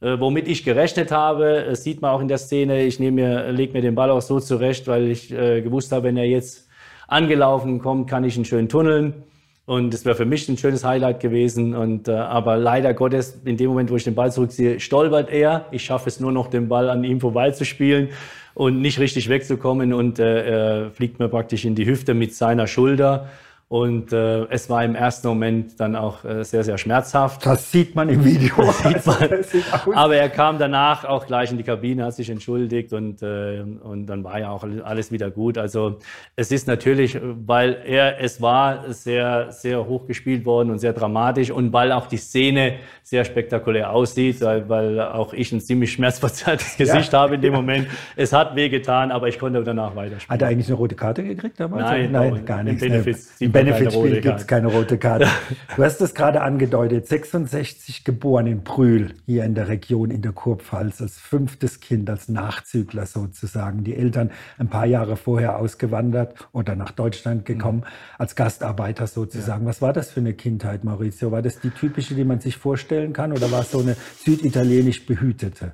äh, 0.00 0.18
womit 0.18 0.48
ich 0.48 0.64
gerechnet 0.64 1.12
habe. 1.12 1.66
Das 1.68 1.84
sieht 1.84 2.00
man 2.02 2.10
auch 2.12 2.20
in 2.20 2.28
der 2.28 2.38
Szene. 2.38 2.82
Ich 2.82 3.00
nehme 3.00 3.22
mir, 3.22 3.52
lege 3.52 3.72
mir 3.72 3.82
den 3.82 3.94
Ball 3.94 4.10
auch 4.10 4.22
so 4.22 4.40
zurecht, 4.40 4.88
weil 4.88 5.08
ich 5.08 5.32
äh, 5.32 5.60
gewusst 5.60 5.92
habe, 5.92 6.04
wenn 6.04 6.16
er 6.16 6.26
jetzt 6.26 6.68
angelaufen 7.08 7.80
kommt, 7.80 8.08
kann 8.08 8.24
ich 8.24 8.36
ihn 8.36 8.44
schön 8.44 8.68
tunneln. 8.68 9.24
Und 9.70 9.94
es 9.94 10.04
wäre 10.04 10.16
für 10.16 10.24
mich 10.24 10.48
ein 10.48 10.56
schönes 10.56 10.82
Highlight 10.82 11.20
gewesen. 11.20 11.76
Und, 11.76 12.08
äh, 12.08 12.10
aber 12.10 12.56
leider 12.56 12.92
Gottes, 12.92 13.40
in 13.44 13.56
dem 13.56 13.68
Moment, 13.68 13.88
wo 13.92 13.94
ich 13.94 14.02
den 14.02 14.16
Ball 14.16 14.32
zurückziehe, 14.32 14.80
stolpert 14.80 15.30
er. 15.30 15.66
Ich 15.70 15.84
schaffe 15.84 16.08
es 16.08 16.18
nur 16.18 16.32
noch, 16.32 16.48
den 16.48 16.68
Ball 16.68 16.90
an 16.90 17.04
ihm 17.04 17.20
vorbeizuspielen 17.20 18.08
und 18.54 18.80
nicht 18.80 18.98
richtig 18.98 19.28
wegzukommen. 19.28 19.92
Und 19.92 20.18
äh, 20.18 20.82
er 20.82 20.90
fliegt 20.90 21.20
mir 21.20 21.28
praktisch 21.28 21.64
in 21.64 21.76
die 21.76 21.86
Hüfte 21.86 22.14
mit 22.14 22.34
seiner 22.34 22.66
Schulter. 22.66 23.28
Und 23.72 24.12
äh, 24.12 24.46
es 24.46 24.68
war 24.68 24.84
im 24.84 24.96
ersten 24.96 25.28
Moment 25.28 25.78
dann 25.78 25.94
auch 25.94 26.24
äh, 26.24 26.42
sehr, 26.42 26.64
sehr 26.64 26.76
schmerzhaft. 26.76 27.46
Das 27.46 27.70
sieht 27.70 27.94
man 27.94 28.08
im 28.08 28.24
Video. 28.24 28.68
sieht 28.72 29.06
man. 29.06 29.94
Aber 29.94 30.16
er 30.16 30.28
kam 30.28 30.58
danach 30.58 31.04
auch 31.04 31.24
gleich 31.24 31.52
in 31.52 31.56
die 31.56 31.62
Kabine, 31.62 32.04
hat 32.04 32.14
sich 32.14 32.30
entschuldigt 32.30 32.92
und, 32.92 33.22
äh, 33.22 33.60
und 33.60 34.06
dann 34.06 34.24
war 34.24 34.40
ja 34.40 34.50
auch 34.50 34.66
alles 34.82 35.12
wieder 35.12 35.30
gut. 35.30 35.56
Also 35.56 36.00
es 36.34 36.50
ist 36.50 36.66
natürlich, 36.66 37.16
weil 37.22 37.80
er, 37.86 38.20
es 38.20 38.42
war 38.42 38.92
sehr, 38.92 39.52
sehr 39.52 39.86
hoch 39.86 40.04
gespielt 40.08 40.44
worden 40.44 40.72
und 40.72 40.80
sehr 40.80 40.92
dramatisch 40.92 41.52
und 41.52 41.72
weil 41.72 41.92
auch 41.92 42.08
die 42.08 42.16
Szene 42.16 42.78
sehr 43.04 43.24
spektakulär 43.24 43.92
aussieht, 43.92 44.40
weil, 44.40 44.68
weil 44.68 45.00
auch 45.00 45.32
ich 45.32 45.52
ein 45.52 45.60
ziemlich 45.60 45.92
schmerzverzerrtes 45.92 46.76
Gesicht 46.76 47.12
ja. 47.12 47.20
habe 47.20 47.36
in 47.36 47.40
dem 47.40 47.52
Moment. 47.52 47.86
Es 48.16 48.32
hat 48.32 48.56
wehgetan, 48.56 49.12
aber 49.12 49.28
ich 49.28 49.38
konnte 49.38 49.62
danach 49.62 49.94
weiterspielen. 49.94 50.34
Hat 50.34 50.42
er 50.42 50.48
eigentlich 50.48 50.66
eine 50.66 50.76
rote 50.76 50.96
Karte 50.96 51.22
gekriegt 51.22 51.60
damals? 51.60 51.84
Nein, 51.84 52.10
nein, 52.10 52.44
gar 52.44 52.64
nichts. 52.64 53.30
Im 53.38 53.59
Benefitspiel 53.64 54.20
gibt 54.20 54.40
es 54.40 54.46
keine 54.46 54.68
rote 54.68 54.98
Karte. 54.98 55.28
Du 55.76 55.84
hast 55.84 56.00
es 56.00 56.14
gerade 56.14 56.42
angedeutet, 56.42 57.06
66 57.06 58.04
geboren 58.04 58.46
in 58.46 58.62
Brühl, 58.62 59.14
hier 59.26 59.44
in 59.44 59.54
der 59.54 59.68
Region 59.68 60.10
in 60.10 60.20
der 60.20 60.32
Kurpfalz, 60.32 61.00
als 61.00 61.18
fünftes 61.18 61.80
Kind, 61.80 62.10
als 62.10 62.28
Nachzügler 62.28 63.06
sozusagen. 63.06 63.84
Die 63.84 63.94
Eltern 63.94 64.30
ein 64.58 64.68
paar 64.68 64.86
Jahre 64.86 65.16
vorher 65.16 65.58
ausgewandert 65.58 66.34
oder 66.52 66.74
nach 66.76 66.90
Deutschland 66.90 67.46
gekommen, 67.46 67.78
mhm. 67.78 68.18
als 68.18 68.34
Gastarbeiter 68.34 69.06
sozusagen. 69.06 69.64
Ja. 69.64 69.68
Was 69.68 69.80
war 69.80 69.92
das 69.92 70.10
für 70.10 70.20
eine 70.20 70.34
Kindheit, 70.34 70.84
Maurizio? 70.84 71.30
War 71.30 71.42
das 71.42 71.60
die 71.60 71.70
typische, 71.70 72.14
die 72.14 72.24
man 72.24 72.40
sich 72.40 72.56
vorstellen 72.56 73.12
kann 73.12 73.32
oder 73.32 73.50
war 73.50 73.60
es 73.60 73.70
so 73.70 73.80
eine 73.80 73.96
süditalienisch 74.24 75.06
behütete? 75.06 75.72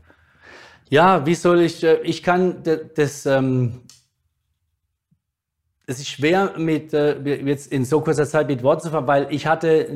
Ja, 0.89 1.27
wie 1.27 1.35
soll 1.35 1.63
ich, 1.63 1.83
äh, 1.83 1.99
ich 2.03 2.23
kann 2.23 2.63
das, 2.95 3.27
ähm, 3.27 3.81
es 5.87 6.01
ist 6.01 6.09
schwer, 6.09 6.55
mit, 6.57 6.93
äh, 6.93 7.19
jetzt 7.21 7.73
in 7.73 7.85
so 7.85 8.01
kurzer 8.01 8.27
Zeit 8.27 8.49
mit 8.49 8.63
Worten 8.63 8.83
zu 8.83 8.91
fahren, 8.91 9.07
weil 9.07 9.29
ich 9.31 9.47
hatte 9.47 9.89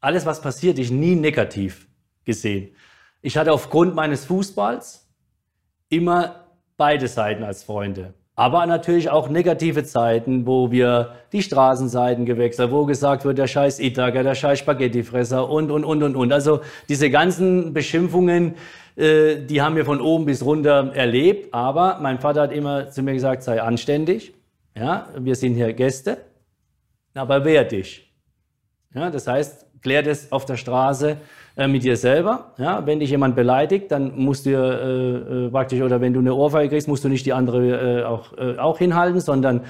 alles, 0.00 0.26
was 0.26 0.42
passiert, 0.42 0.78
ich 0.78 0.90
nie 0.90 1.14
negativ 1.14 1.86
gesehen. 2.24 2.74
Ich 3.22 3.36
hatte 3.36 3.52
aufgrund 3.52 3.94
meines 3.94 4.24
Fußballs 4.24 5.08
immer 5.88 6.46
beide 6.76 7.06
Seiten 7.06 7.44
als 7.44 7.62
Freunde. 7.62 8.14
Aber 8.34 8.64
natürlich 8.64 9.10
auch 9.10 9.28
negative 9.28 9.84
Zeiten, 9.84 10.46
wo 10.46 10.70
wir 10.70 11.16
die 11.32 11.42
Straßenseiten 11.42 12.24
gewechselt, 12.24 12.70
wo 12.70 12.86
gesagt 12.86 13.24
wird, 13.26 13.36
der 13.36 13.46
scheiß 13.46 13.80
Itaker, 13.80 14.22
der 14.22 14.34
scheiß 14.34 14.58
Spaghettifresser 14.60 15.48
und, 15.48 15.70
und, 15.70 15.84
und, 15.84 16.02
und, 16.02 16.16
und. 16.16 16.32
Also 16.32 16.60
diese 16.88 17.10
ganzen 17.10 17.74
Beschimpfungen, 17.74 18.54
äh, 18.96 19.36
die 19.36 19.60
haben 19.60 19.76
wir 19.76 19.84
von 19.84 20.00
oben 20.00 20.24
bis 20.24 20.42
runter 20.42 20.92
erlebt. 20.94 21.52
Aber 21.52 21.98
mein 22.00 22.18
Vater 22.18 22.40
hat 22.42 22.52
immer 22.52 22.90
zu 22.90 23.02
mir 23.02 23.12
gesagt, 23.12 23.42
sei 23.42 23.60
anständig. 23.60 24.32
Ja, 24.80 25.08
wir 25.18 25.34
sind 25.34 25.56
hier 25.56 25.74
Gäste, 25.74 26.16
aber 27.12 27.44
wehr 27.44 27.64
dich. 27.64 28.10
Ja, 28.94 29.10
das 29.10 29.26
heißt, 29.26 29.66
klär 29.82 30.02
das 30.02 30.32
auf 30.32 30.46
der 30.46 30.56
Straße 30.56 31.18
äh, 31.54 31.68
mit 31.68 31.84
dir 31.84 31.98
selber. 31.98 32.54
Ja, 32.56 32.86
wenn 32.86 32.98
dich 32.98 33.10
jemand 33.10 33.36
beleidigt, 33.36 33.92
dann 33.92 34.18
musst 34.18 34.46
du 34.46 34.50
äh, 34.50 35.46
äh, 35.46 35.50
praktisch, 35.50 35.82
oder 35.82 36.00
wenn 36.00 36.14
du 36.14 36.20
eine 36.20 36.34
Ohrfeige 36.34 36.70
kriegst, 36.70 36.88
musst 36.88 37.04
du 37.04 37.10
nicht 37.10 37.26
die 37.26 37.34
andere 37.34 38.00
äh, 38.00 38.04
auch, 38.04 38.32
äh, 38.38 38.56
auch 38.56 38.78
hinhalten, 38.78 39.20
sondern 39.20 39.64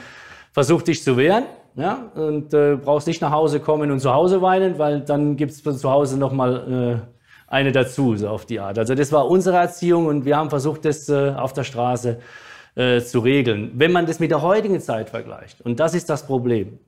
versuch 0.53 0.83
dich 0.83 1.03
zu 1.03 1.17
wehren. 1.17 1.43
Ja, 1.75 2.11
und 2.15 2.51
brauchst 2.51 3.07
nicht 3.07 3.23
nach 3.23 3.31
Hause 3.31 3.61
kommen 3.61 3.93
und 3.93 4.01
zu 4.01 4.13
Hause 4.13 4.43
weinen, 4.43 4.79
weil 4.79 5.03
dann 5.03 5.37
gibt 5.37 5.53
es 5.53 5.63
zu 5.63 5.91
Hause 5.91 6.19
nochmal 6.19 7.01
äh, 7.01 7.53
eine 7.53 7.71
dazu, 7.71 8.17
so 8.17 8.29
auf 8.29 8.45
die 8.45 8.59
Art. 8.59 8.77
Also 8.79 8.97
das 8.97 9.13
war 9.13 9.29
unsere 9.29 9.57
Erziehung 9.57 10.07
und 10.07 10.25
wir 10.25 10.37
haben 10.37 10.51
versucht, 10.51 10.85
das 10.85 11.09
auf 11.09 11.53
der 11.53 11.63
Straße 11.63 12.11
äh, 12.11 12.50
zu 12.75 13.19
regeln. 13.19 13.73
Wenn 13.75 13.93
man 13.93 14.07
das 14.07 14.21
mit 14.21 14.31
der 14.31 14.43
heutigen 14.43 14.81
Zeit 14.81 15.11
vergleicht, 15.11 15.61
und 15.61 15.81
das 15.81 15.95
ist 15.95 16.09
das 16.09 16.27
Problem, 16.27 16.79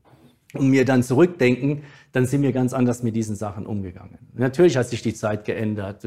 und 0.55 0.69
mir 0.69 0.85
dann 0.85 1.03
zurückdenken, 1.03 1.83
dann 2.13 2.27
sind 2.27 2.43
wir 2.43 2.53
ganz 2.53 2.75
anders 2.75 3.03
mit 3.03 3.17
diesen 3.17 3.37
Sachen 3.37 3.67
umgegangen. 3.67 4.19
Natürlich 4.35 4.77
hat 4.77 4.87
sich 4.87 5.03
die 5.03 5.15
Zeit 5.15 5.45
geändert. 5.45 6.07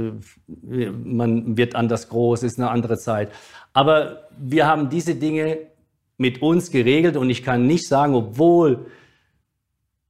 Man 0.62 1.58
wird 1.58 1.76
anders 1.76 2.10
groß, 2.10 2.44
ist 2.44 2.60
eine 2.60 2.70
andere 2.70 2.98
Zeit. 2.98 3.32
Aber 3.74 4.28
wir 4.38 4.68
haben 4.68 4.90
diese 4.90 5.16
Dinge 5.16 5.58
mit 6.18 6.42
uns 6.42 6.72
geregelt 6.72 7.18
und 7.18 7.30
ich 7.30 7.44
kann 7.44 7.68
nicht 7.68 7.88
sagen, 7.88 8.14
obwohl 8.14 8.86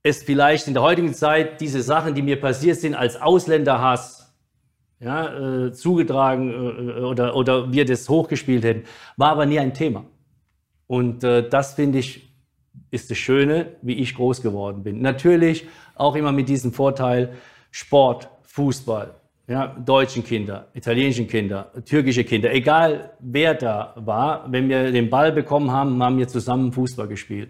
es 0.03 0.21
vielleicht 0.21 0.67
in 0.67 0.73
der 0.73 0.83
heutigen 0.83 1.13
Zeit 1.13 1.61
diese 1.61 1.81
Sachen, 1.81 2.13
die 2.13 2.21
mir 2.21 2.39
passiert 2.39 2.77
sind, 2.77 2.93
als 2.93 3.19
Ausländerhass 3.19 4.14
ja, 4.99 5.65
äh, 5.65 5.71
zugetragen 5.71 6.51
äh, 6.51 7.01
oder, 7.01 7.35
oder 7.35 7.71
wir 7.71 7.85
das 7.85 8.07
hochgespielt 8.09 8.63
hätten, 8.63 8.83
war 9.17 9.31
aber 9.31 9.45
nie 9.45 9.59
ein 9.59 9.73
Thema. 9.73 10.05
Und 10.87 11.23
äh, 11.23 11.47
das 11.47 11.73
finde 11.73 11.99
ich 11.99 12.25
ist 12.91 13.11
das 13.11 13.17
Schöne, 13.17 13.75
wie 13.81 13.95
ich 13.95 14.15
groß 14.15 14.41
geworden 14.41 14.83
bin. 14.83 15.01
Natürlich 15.01 15.67
auch 15.95 16.15
immer 16.15 16.31
mit 16.31 16.47
diesem 16.49 16.71
Vorteil 16.71 17.33
Sport, 17.71 18.29
Fußball, 18.43 19.15
ja, 19.47 19.67
deutschen 19.67 20.23
Kinder, 20.23 20.67
italienischen 20.73 21.27
Kinder, 21.27 21.71
türkische 21.85 22.23
Kinder, 22.23 22.53
egal 22.53 23.11
wer 23.19 23.53
da 23.53 23.93
war, 23.97 24.45
wenn 24.51 24.69
wir 24.69 24.91
den 24.91 25.09
Ball 25.09 25.31
bekommen 25.31 25.71
haben, 25.71 26.01
haben 26.01 26.17
wir 26.17 26.27
zusammen 26.27 26.71
Fußball 26.71 27.07
gespielt. 27.07 27.49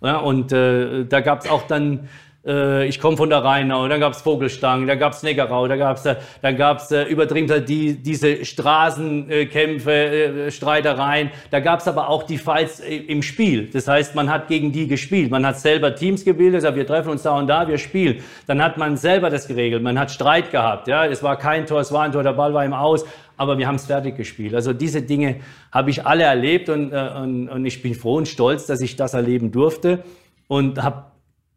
Ja, 0.00 0.18
und 0.18 0.52
äh, 0.52 1.04
da 1.06 1.20
gab 1.20 1.40
es 1.40 1.50
auch 1.50 1.66
dann 1.66 2.08
äh, 2.46 2.86
ich 2.86 3.00
komme 3.00 3.16
von 3.16 3.30
der 3.30 3.44
Rheinau, 3.44 3.88
dann 3.88 4.00
gab's 4.00 4.22
Vogelstangen, 4.22 4.86
dann 4.86 4.98
gab's 4.98 5.22
Neckarau, 5.22 5.66
da 5.66 5.76
gab's, 5.76 6.04
äh, 6.04 6.16
dann 6.42 6.56
gab's 6.56 6.90
äh, 6.90 7.04
übertrieben 7.04 7.50
halt 7.50 7.68
die, 7.68 7.94
diese 7.94 8.44
Straßenkämpfe, 8.44 9.92
äh, 9.92 10.50
Streitereien. 10.50 11.30
Da 11.50 11.60
gab's 11.60 11.88
aber 11.88 12.08
auch 12.08 12.22
die 12.22 12.38
Fights 12.38 12.80
äh, 12.80 12.96
im 12.96 13.22
Spiel. 13.22 13.68
Das 13.72 13.88
heißt, 13.88 14.14
man 14.14 14.30
hat 14.30 14.48
gegen 14.48 14.72
die 14.72 14.86
gespielt. 14.86 15.30
Man 15.30 15.46
hat 15.46 15.58
selber 15.58 15.94
Teams 15.94 16.24
gebildet, 16.24 16.54
gesagt, 16.58 16.76
wir 16.76 16.86
treffen 16.86 17.10
uns 17.10 17.22
da 17.22 17.38
und 17.38 17.46
da, 17.46 17.66
wir 17.66 17.78
spielen. 17.78 18.22
Dann 18.46 18.62
hat 18.62 18.76
man 18.76 18.96
selber 18.96 19.30
das 19.30 19.48
geregelt. 19.48 19.82
Man 19.82 19.98
hat 19.98 20.10
Streit 20.10 20.50
gehabt. 20.50 20.88
Ja, 20.88 21.06
es 21.06 21.22
war 21.22 21.36
kein 21.38 21.66
Tor, 21.66 21.80
es 21.80 21.92
war 21.92 22.02
ein 22.02 22.12
Tor, 22.12 22.22
der 22.22 22.32
Ball 22.32 22.52
war 22.54 22.64
im 22.64 22.72
Aus 22.72 23.04
aber 23.36 23.58
wir 23.58 23.66
haben 23.66 23.74
es 23.74 23.86
fertig 23.86 24.16
gespielt. 24.16 24.54
Also 24.54 24.72
diese 24.72 25.02
Dinge 25.02 25.40
habe 25.72 25.90
ich 25.90 26.06
alle 26.06 26.22
erlebt 26.22 26.68
und, 26.68 26.92
äh, 26.92 27.10
und, 27.20 27.48
und 27.48 27.66
ich 27.66 27.82
bin 27.82 27.94
froh 27.94 28.16
und 28.16 28.28
stolz, 28.28 28.66
dass 28.66 28.80
ich 28.80 28.94
das 28.94 29.12
erleben 29.14 29.50
durfte 29.50 30.04
und 30.46 30.80
habe 30.80 31.06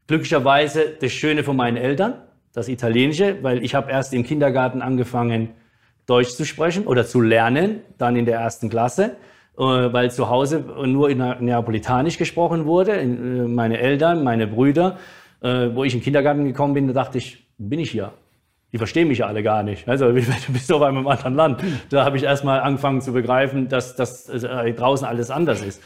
glücklicherweise 0.08 0.96
das 1.00 1.12
Schöne 1.12 1.44
von 1.44 1.56
meinen 1.56 1.78
Eltern, 1.78 2.16
das 2.54 2.70
Italienische, 2.70 3.44
weil 3.44 3.64
ich 3.64 3.76
habe 3.76 3.92
erst 3.92 4.14
im 4.14 4.24
Kindergarten 4.24 4.82
angefangen, 4.82 5.50
Deutsch 6.08 6.30
zu 6.30 6.46
sprechen 6.46 6.88
oder 6.88 7.06
zu 7.06 7.22
lernen, 7.22 7.82
dann 7.98 8.16
in 8.16 8.26
der 8.26 8.40
ersten 8.40 8.70
Klasse, 8.70 9.18
äh, 9.58 9.62
weil 9.62 10.10
zu 10.10 10.30
Hause 10.30 10.64
nur 10.86 11.10
in 11.10 11.18
Neapolitanisch 11.18 12.18
gesprochen 12.18 12.66
wurde. 12.66 12.94
Äh, 12.94 13.06
meine 13.06 13.78
Eltern, 13.78 14.24
meine 14.24 14.48
Brüder, 14.48 14.98
äh, 15.42 15.70
wo 15.74 15.84
ich 15.84 15.94
in 15.94 16.00
den 16.00 16.06
Kindergarten 16.06 16.46
gekommen 16.46 16.74
bin, 16.74 16.88
da 16.88 16.94
dachte 16.94 17.18
ich, 17.18 17.46
bin 17.58 17.80
ich 17.80 17.92
hier? 17.92 18.14
Die 18.72 18.78
verstehen 18.78 19.10
mich 19.10 19.20
ja 19.20 19.28
alle 19.28 19.44
gar 19.44 19.64
nicht. 19.64 19.88
Also 19.90 20.12
du 20.12 20.54
bist 20.54 20.72
auf 20.72 20.82
einem 20.82 21.06
anderen 21.08 21.36
Land. 21.36 21.64
Da 21.90 22.06
habe 22.06 22.16
ich 22.16 22.24
erst 22.24 22.46
mal 22.46 22.62
angefangen 22.62 23.02
zu 23.02 23.12
begreifen, 23.12 23.68
dass 23.68 23.96
das 23.96 24.26
draußen 24.26 25.06
alles 25.06 25.30
anders 25.30 25.62
ist. 25.62 25.82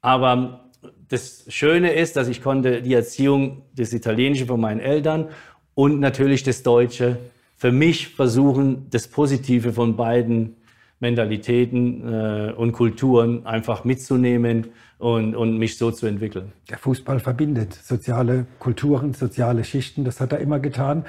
Aber 0.00 0.65
das 1.08 1.44
Schöne 1.48 1.92
ist, 1.92 2.16
dass 2.16 2.28
ich 2.28 2.42
konnte 2.42 2.82
die 2.82 2.94
Erziehung 2.94 3.62
des 3.72 3.92
Italienischen 3.92 4.46
von 4.46 4.60
meinen 4.60 4.80
Eltern 4.80 5.28
und 5.74 6.00
natürlich 6.00 6.42
das 6.42 6.62
Deutsche 6.62 7.18
für 7.56 7.72
mich 7.72 8.08
versuchen, 8.08 8.86
das 8.90 9.08
Positive 9.08 9.72
von 9.72 9.96
beiden 9.96 10.56
Mentalitäten 11.00 12.02
äh, 12.12 12.52
und 12.52 12.72
Kulturen 12.72 13.46
einfach 13.46 13.84
mitzunehmen 13.84 14.68
und, 14.98 15.34
und 15.34 15.58
mich 15.58 15.76
so 15.76 15.90
zu 15.90 16.06
entwickeln. 16.06 16.52
Der 16.70 16.78
Fußball 16.78 17.20
verbindet 17.20 17.74
soziale 17.74 18.46
Kulturen, 18.58 19.12
soziale 19.12 19.64
Schichten, 19.64 20.04
das 20.04 20.20
hat 20.20 20.32
er 20.32 20.38
immer 20.38 20.58
getan 20.58 21.04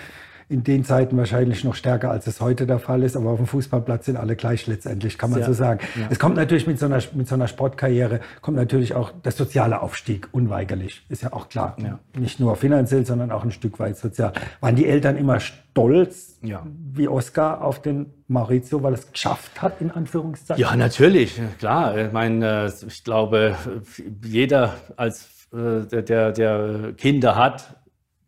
in 0.50 0.64
den 0.64 0.86
Zeiten 0.86 1.18
wahrscheinlich 1.18 1.64
noch 1.66 1.76
stärker, 1.76 2.10
als 2.10 2.26
es 2.26 2.40
heute 2.40 2.66
der 2.66 2.80
Fall 2.80 3.04
ist. 3.04 3.18
Aber 3.18 3.32
auf 3.32 3.38
dem 3.38 3.48
Fußballplatz 3.48 4.06
sind 4.06 4.16
alle 4.16 4.36
gleich 4.38 4.66
letztendlich, 4.66 5.18
kann 5.18 5.30
man 5.30 5.42
ja. 5.42 5.46
so 5.46 5.54
sagen. 5.54 5.82
Ja. 6.00 6.08
Es 6.10 6.20
kommt 6.20 6.38
natürlich 6.38 6.68
mit 6.68 6.80
so, 6.80 6.86
einer, 6.86 7.00
mit 7.14 7.28
so 7.28 7.36
einer 7.36 7.48
Sportkarriere, 7.48 8.22
kommt 8.42 8.56
natürlich 8.56 8.96
auch 8.96 9.12
der 9.12 9.34
soziale 9.34 9.82
Aufstieg 9.82 10.30
unweigerlich. 10.32 11.06
Ist 11.10 11.24
ja 11.24 11.34
auch 11.34 11.50
klar. 11.50 11.76
Ja. 11.82 12.00
Nicht 12.18 12.40
nur 12.40 12.56
finanziell, 12.56 13.06
sondern 13.06 13.32
auch 13.32 13.44
ein 13.44 13.52
Stück 13.52 13.78
weit 13.80 13.98
sozial. 13.98 14.32
Waren 14.62 14.78
die 14.78 14.88
Eltern 14.88 15.18
immer 15.18 15.42
stolz, 15.42 16.40
wie 16.42 17.08
Oscar, 17.10 17.62
auf 17.62 17.82
den 17.82 18.14
Maurizio, 18.28 18.82
weil 18.84 18.94
es 18.94 19.12
geschafft 19.12 19.62
hat, 19.62 19.82
in 19.82 19.92
Anführungszeichen? 19.92 20.62
Ja, 20.62 20.76
natürlich, 20.76 21.42
klar. 21.60 21.98
Ich 21.98 22.12
meine, 22.14 22.68
äh, 22.68 22.88
ich 22.88 23.04
glaube, 23.04 23.56
jeder 24.24 24.76
als 24.96 25.30
äh, 25.54 26.04
der, 26.04 26.32
der 26.32 26.94
Kinder 26.96 27.36
hat, 27.36 27.76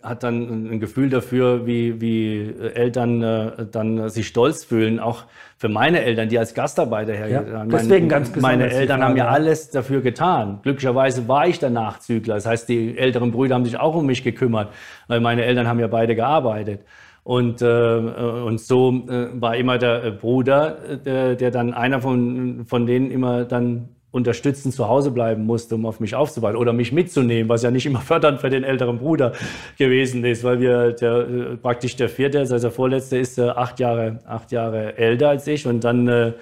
hat 0.02 0.24
dann 0.24 0.72
ein 0.72 0.80
Gefühl 0.80 1.10
dafür, 1.10 1.66
wie, 1.66 2.00
wie 2.00 2.54
Eltern 2.74 3.22
äh, 3.22 3.66
dann 3.70 4.10
sich 4.10 4.28
stolz 4.28 4.64
fühlen, 4.64 5.00
auch 5.00 5.26
für 5.58 5.68
meine 5.68 6.02
Eltern, 6.02 6.30
die 6.30 6.40
als 6.40 6.54
Gastarbeiter 6.54 7.14
hergegangen 7.14 7.70
ja, 7.70 7.78
Deswegen 7.78 8.08
mein, 8.08 8.10
ganz 8.10 8.36
Meine 8.38 8.72
Eltern 8.72 9.04
haben 9.04 9.18
ja 9.18 9.28
alles 9.28 9.72
dafür 9.72 10.02
getan. 10.02 10.60
Glücklicherweise 10.64 11.28
war 11.28 11.48
ich 11.48 11.60
der 11.60 11.70
Nachzügler. 11.70 12.36
Das 12.36 12.46
heißt, 12.46 12.70
die 12.70 12.98
älteren 12.98 13.32
Brüder 13.32 13.56
haben 13.56 13.66
sich 13.66 13.78
auch 13.78 13.96
um 13.96 14.06
mich 14.06 14.24
gekümmert, 14.24 14.70
weil 15.08 15.20
meine 15.20 15.44
Eltern 15.44 15.68
haben 15.68 15.82
ja 15.82 15.88
beide 15.88 16.16
gearbeitet. 16.16 16.82
Und, 17.24 17.62
äh, 17.62 17.68
und 17.68 18.62
so 18.62 19.06
äh, 19.10 19.28
war 19.34 19.58
immer 19.58 19.78
der 19.78 20.12
Bruder, 20.12 20.78
der, 21.06 21.36
der 21.36 21.52
dann 21.52 21.74
einer 21.74 22.00
von, 22.00 22.66
von 22.66 22.86
denen 22.86 23.12
immer 23.12 23.44
dann 23.44 23.90
unterstützend 24.12 24.74
zu 24.74 24.88
Hause 24.88 25.12
bleiben 25.12 25.46
musste, 25.46 25.76
um 25.76 25.86
auf 25.86 26.00
mich 26.00 26.16
aufzubauen 26.16 26.56
oder 26.56 26.74
mich 26.74 26.92
mitzunehmen, 26.92 27.48
was 27.48 27.62
ja 27.62 27.70
nicht 27.70 27.86
immer 27.86 28.02
fördernd 28.02 28.42
für 28.42 28.50
den 28.50 28.64
älteren 28.64 28.98
Bruder 28.98 29.34
gewesen 29.78 30.24
ist, 30.26 30.44
weil 30.44 30.60
wir 30.60 30.94
der, 30.94 31.18
äh, 31.18 31.58
praktisch 31.58 31.96
der 31.96 32.10
vierte, 32.10 32.40
also 32.40 32.58
der 32.58 32.72
vorletzte 32.72 33.18
ist 33.18 33.38
äh, 33.38 33.50
acht 33.50 33.80
Jahre, 33.80 34.20
acht 34.26 34.52
Jahre 34.52 34.98
älter 34.98 35.30
als 35.30 35.46
ich 35.46 35.68
und 35.68 35.84
dann 35.84 36.08
äh, 36.08 36.34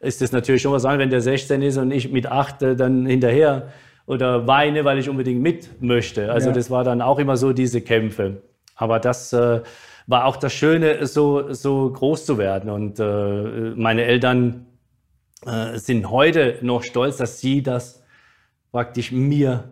ist 0.00 0.20
es 0.20 0.32
natürlich 0.32 0.60
schon 0.60 0.72
was 0.72 0.84
anderes, 0.84 1.04
wenn 1.04 1.10
der 1.10 1.22
16 1.22 1.62
ist 1.62 1.78
und 1.78 1.90
ich 1.92 2.12
mit 2.12 2.26
acht 2.26 2.62
äh, 2.62 2.76
dann 2.76 3.06
hinterher 3.06 3.68
oder 4.06 4.46
weine, 4.46 4.84
weil 4.84 4.98
ich 4.98 5.08
unbedingt 5.08 5.40
mit 5.40 5.80
möchte. 5.80 6.30
Also 6.30 6.48
ja. 6.48 6.54
das 6.54 6.70
war 6.70 6.84
dann 6.84 7.00
auch 7.00 7.18
immer 7.18 7.38
so 7.38 7.54
diese 7.54 7.80
Kämpfe. 7.80 8.42
Aber 8.76 9.00
das 9.00 9.32
äh, 9.32 9.62
war 10.06 10.26
auch 10.26 10.36
das 10.36 10.52
Schöne, 10.52 11.06
so, 11.06 11.54
so 11.54 11.90
groß 11.90 12.26
zu 12.26 12.36
werden 12.36 12.68
und 12.68 12.98
meine 13.78 14.04
Eltern 14.04 14.66
äh, 15.46 15.78
sind 15.78 16.10
heute 16.10 16.58
noch 16.62 16.82
stolz, 16.82 17.16
dass 17.16 17.40
sie 17.40 17.62
das 17.62 18.02
praktisch 18.72 19.12
mir 19.12 19.70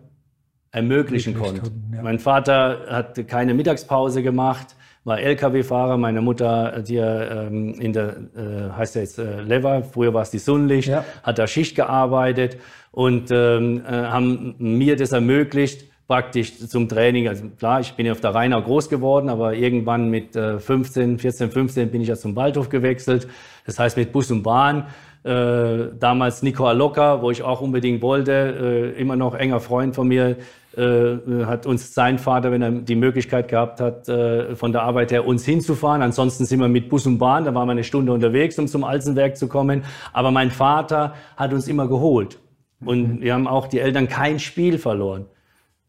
ermöglichen 0.70 1.34
konnte. 1.34 1.70
Ja. 1.94 2.02
Mein 2.02 2.18
Vater 2.18 2.86
hat 2.88 3.28
keine 3.28 3.52
Mittagspause 3.52 4.22
gemacht, 4.22 4.74
war 5.04 5.20
LKW-Fahrer. 5.20 5.98
Meine 5.98 6.22
Mutter, 6.22 6.82
die 6.82 6.96
ähm, 6.96 7.74
in 7.74 7.92
der, 7.92 8.16
äh, 8.34 8.70
heißt 8.76 8.94
ja 8.94 9.00
jetzt 9.02 9.18
äh, 9.18 9.42
Lever, 9.42 9.82
früher 9.82 10.14
war 10.14 10.22
es 10.22 10.30
die 10.30 10.38
Sonnenlicht, 10.38 10.88
ja. 10.88 11.04
hat 11.22 11.38
da 11.38 11.46
Schicht 11.46 11.76
gearbeitet 11.76 12.56
und 12.90 13.30
ähm, 13.30 13.82
äh, 13.86 13.90
haben 13.90 14.54
mir 14.58 14.96
das 14.96 15.12
ermöglicht, 15.12 15.86
praktisch 16.06 16.58
zum 16.58 16.88
Training. 16.88 17.28
Also 17.28 17.44
klar, 17.58 17.80
ich 17.80 17.92
bin 17.94 18.06
ja 18.06 18.12
auf 18.12 18.20
der 18.20 18.34
Rheinau 18.34 18.62
groß 18.62 18.88
geworden, 18.88 19.28
aber 19.28 19.54
irgendwann 19.54 20.10
mit 20.10 20.36
äh, 20.36 20.58
15, 20.58 21.18
14, 21.18 21.50
15 21.50 21.90
bin 21.90 22.00
ich 22.02 22.08
ja 22.08 22.16
zum 22.16 22.36
Waldhof 22.36 22.68
gewechselt. 22.68 23.28
Das 23.66 23.78
heißt 23.78 23.96
mit 23.96 24.12
Bus 24.12 24.30
und 24.30 24.42
Bahn 24.42 24.86
äh, 25.24 25.88
damals 25.98 26.42
Nico 26.42 26.66
Alocca, 26.66 27.22
wo 27.22 27.30
ich 27.30 27.42
auch 27.42 27.60
unbedingt 27.60 28.02
wollte, 28.02 28.92
äh, 28.94 29.00
immer 29.00 29.16
noch 29.16 29.34
enger 29.34 29.60
Freund 29.60 29.94
von 29.94 30.08
mir, 30.08 30.36
äh, 30.76 31.44
hat 31.44 31.66
uns 31.66 31.94
sein 31.94 32.18
Vater, 32.18 32.50
wenn 32.50 32.62
er 32.62 32.70
die 32.70 32.96
Möglichkeit 32.96 33.48
gehabt 33.48 33.80
hat, 33.80 34.08
äh, 34.08 34.56
von 34.56 34.72
der 34.72 34.82
Arbeit 34.82 35.12
her 35.12 35.26
uns 35.26 35.44
hinzufahren. 35.44 36.02
Ansonsten 36.02 36.44
sind 36.44 36.60
wir 36.60 36.68
mit 36.68 36.88
Bus 36.88 37.06
und 37.06 37.18
Bahn, 37.18 37.44
da 37.44 37.54
waren 37.54 37.68
wir 37.68 37.72
eine 37.72 37.84
Stunde 37.84 38.12
unterwegs, 38.12 38.58
um 38.58 38.66
zum 38.66 38.82
Alzenwerk 38.82 39.36
zu 39.36 39.48
kommen. 39.48 39.84
Aber 40.12 40.30
mein 40.30 40.50
Vater 40.50 41.14
hat 41.36 41.52
uns 41.52 41.68
immer 41.68 41.88
geholt. 41.88 42.38
Und 42.84 43.18
mhm. 43.18 43.20
wir 43.20 43.34
haben 43.34 43.46
auch 43.46 43.68
die 43.68 43.80
Eltern 43.80 44.08
kein 44.08 44.38
Spiel 44.38 44.78
verloren. 44.78 45.26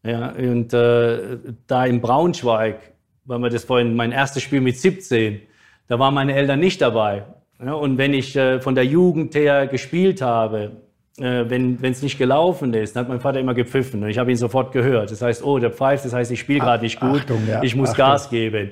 Ja, 0.04 0.32
und 0.32 0.74
äh, 0.74 1.38
da 1.66 1.86
in 1.86 2.02
Braunschweig, 2.02 2.92
weil 3.24 3.38
wir 3.38 3.48
das 3.48 3.64
vorhin, 3.64 3.96
mein 3.96 4.12
erstes 4.12 4.42
Spiel 4.42 4.60
mit 4.60 4.76
17, 4.76 5.40
da 5.88 5.98
waren 5.98 6.12
meine 6.12 6.34
Eltern 6.34 6.60
nicht 6.60 6.82
dabei. 6.82 7.24
Und 7.72 7.98
wenn 7.98 8.14
ich 8.14 8.36
äh, 8.36 8.60
von 8.60 8.74
der 8.74 8.84
Jugend 8.84 9.34
her 9.34 9.66
gespielt 9.66 10.20
habe, 10.22 10.72
äh, 11.18 11.44
wenn 11.48 11.78
es 11.82 12.02
nicht 12.02 12.18
gelaufen 12.18 12.74
ist, 12.74 12.96
dann 12.96 13.04
hat 13.04 13.08
mein 13.08 13.20
Vater 13.20 13.38
immer 13.38 13.54
gepfiffen 13.54 14.02
und 14.02 14.08
ich 14.08 14.18
habe 14.18 14.30
ihn 14.30 14.36
sofort 14.36 14.72
gehört. 14.72 15.10
Das 15.10 15.22
heißt, 15.22 15.44
oh, 15.44 15.58
der 15.58 15.70
pfeift, 15.70 16.04
das 16.04 16.12
heißt, 16.12 16.30
ich 16.32 16.40
spiele 16.40 16.60
gerade 16.60 16.82
nicht 16.82 16.98
gut, 16.98 17.20
Achtung, 17.20 17.42
ja. 17.48 17.62
ich 17.62 17.76
muss 17.76 17.90
Achtung. 17.90 18.04
Gas 18.04 18.30
geben. 18.30 18.70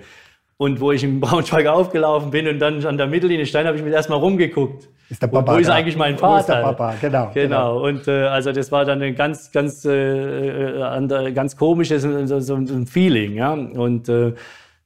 Und 0.56 0.80
wo 0.80 0.92
ich 0.92 1.02
im 1.02 1.20
Braunschweig 1.20 1.66
aufgelaufen 1.68 2.30
bin 2.30 2.48
und 2.48 2.58
dann 2.58 2.84
an 2.84 2.96
der 2.96 3.06
Mittellinie 3.06 3.46
stand, 3.46 3.66
habe 3.66 3.76
ich 3.76 3.82
mich 3.82 3.92
erstmal 3.92 4.18
rumgeguckt. 4.18 4.88
Ist 5.08 5.22
der 5.22 5.26
Papa, 5.26 5.54
wo 5.54 5.58
ist 5.58 5.68
eigentlich 5.68 5.96
mein 5.96 6.16
Vater? 6.16 6.34
Wo 6.34 6.40
ist 6.40 6.48
der 6.48 6.62
Papa? 6.62 6.94
Genau. 7.00 7.30
Genau. 7.34 7.34
genau. 7.34 7.84
Und 7.84 8.08
äh, 8.08 8.24
also 8.24 8.50
das 8.50 8.72
war 8.72 8.84
dann 8.84 9.02
ein 9.02 9.14
ganz, 9.14 9.52
ganz, 9.52 9.84
äh, 9.84 9.90
äh 9.92 11.32
ganz 11.32 11.56
komisches 11.56 12.02
so, 12.02 12.40
so 12.40 12.54
ein 12.54 12.86
Feeling, 12.86 13.34
ja. 13.34 13.52
Und 13.52 14.08
äh, 14.08 14.32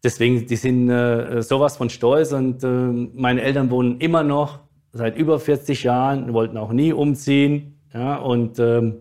deswegen, 0.03 0.47
die 0.47 0.57
sind 0.57 0.89
äh, 0.89 1.43
sowas 1.43 1.77
von 1.77 1.91
stolz 1.91 2.33
und 2.33 2.63
äh, 2.65 2.69
meine 2.69 3.43
Eltern 3.43 3.71
wohnen 3.71 4.01
immer 4.01 4.23
noch 4.23 4.61
seit 4.93 5.17
über 5.17 5.39
40 5.39 5.83
Jahren, 5.83 6.33
wollten 6.33 6.57
auch 6.57 6.73
nie 6.73 6.93
umziehen. 6.93 7.79
Ja, 7.93 8.17
und 8.17 8.59
ähm, 8.59 8.97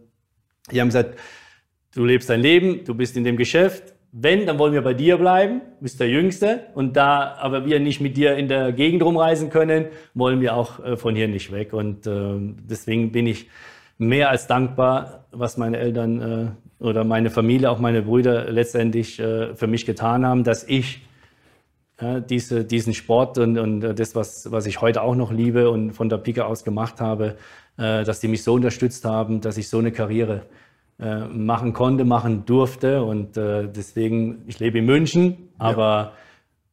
die 0.71 0.79
haben 0.79 0.87
gesagt, 0.87 1.17
du 1.93 2.05
lebst 2.05 2.29
dein 2.29 2.41
Leben, 2.41 2.83
du 2.83 2.93
bist 2.93 3.17
in 3.17 3.23
dem 3.23 3.37
Geschäft. 3.37 3.93
Wenn, 4.11 4.45
dann 4.45 4.57
wollen 4.57 4.71
wir 4.71 4.81
bei 4.81 4.93
dir 4.93 5.17
bleiben, 5.17 5.61
du 5.77 5.83
bist 5.83 5.99
der 5.99 6.09
Jüngste. 6.09 6.67
Und 6.73 6.95
da 6.95 7.35
aber 7.39 7.65
wir 7.65 7.79
nicht 7.79 7.99
mit 7.99 8.15
dir 8.15 8.35
in 8.35 8.47
der 8.47 8.71
Gegend 8.71 9.03
rumreisen 9.03 9.49
können, 9.49 9.87
wollen 10.13 10.39
wir 10.39 10.55
auch 10.55 10.83
äh, 10.83 10.97
von 10.97 11.15
hier 11.15 11.27
nicht 11.27 11.51
weg. 11.51 11.73
Und 11.73 12.07
äh, 12.07 12.35
deswegen 12.39 13.11
bin 13.11 13.27
ich 13.27 13.49
mehr 13.97 14.29
als 14.29 14.47
dankbar, 14.47 15.25
was 15.31 15.57
meine 15.57 15.77
Eltern 15.77 16.21
äh, 16.21 16.83
oder 16.83 17.03
meine 17.03 17.29
Familie, 17.29 17.69
auch 17.69 17.79
meine 17.79 18.01
Brüder 18.01 18.51
letztendlich 18.51 19.19
äh, 19.19 19.55
für 19.55 19.67
mich 19.67 19.85
getan 19.85 20.25
haben, 20.25 20.43
dass 20.43 20.63
ich 20.63 21.01
ja, 22.01 22.19
diese, 22.19 22.65
diesen 22.65 22.93
Sport 22.93 23.37
und, 23.37 23.57
und 23.57 23.81
das, 23.81 24.15
was, 24.15 24.51
was 24.51 24.65
ich 24.65 24.81
heute 24.81 25.01
auch 25.01 25.15
noch 25.15 25.31
liebe 25.31 25.69
und 25.69 25.93
von 25.93 26.09
der 26.09 26.17
Pike 26.17 26.45
aus 26.45 26.63
gemacht 26.63 26.99
habe, 26.99 27.37
äh, 27.77 28.03
dass 28.03 28.19
die 28.19 28.27
mich 28.27 28.43
so 28.43 28.53
unterstützt 28.53 29.05
haben, 29.05 29.41
dass 29.41 29.57
ich 29.57 29.69
so 29.69 29.79
eine 29.79 29.91
Karriere 29.91 30.43
äh, 30.99 31.25
machen 31.27 31.73
konnte, 31.73 32.05
machen 32.05 32.45
durfte. 32.45 33.03
Und 33.03 33.37
äh, 33.37 33.67
deswegen, 33.67 34.43
ich 34.47 34.59
lebe 34.59 34.79
in 34.79 34.85
München, 34.85 35.49
aber 35.57 35.83
ja. 35.83 36.11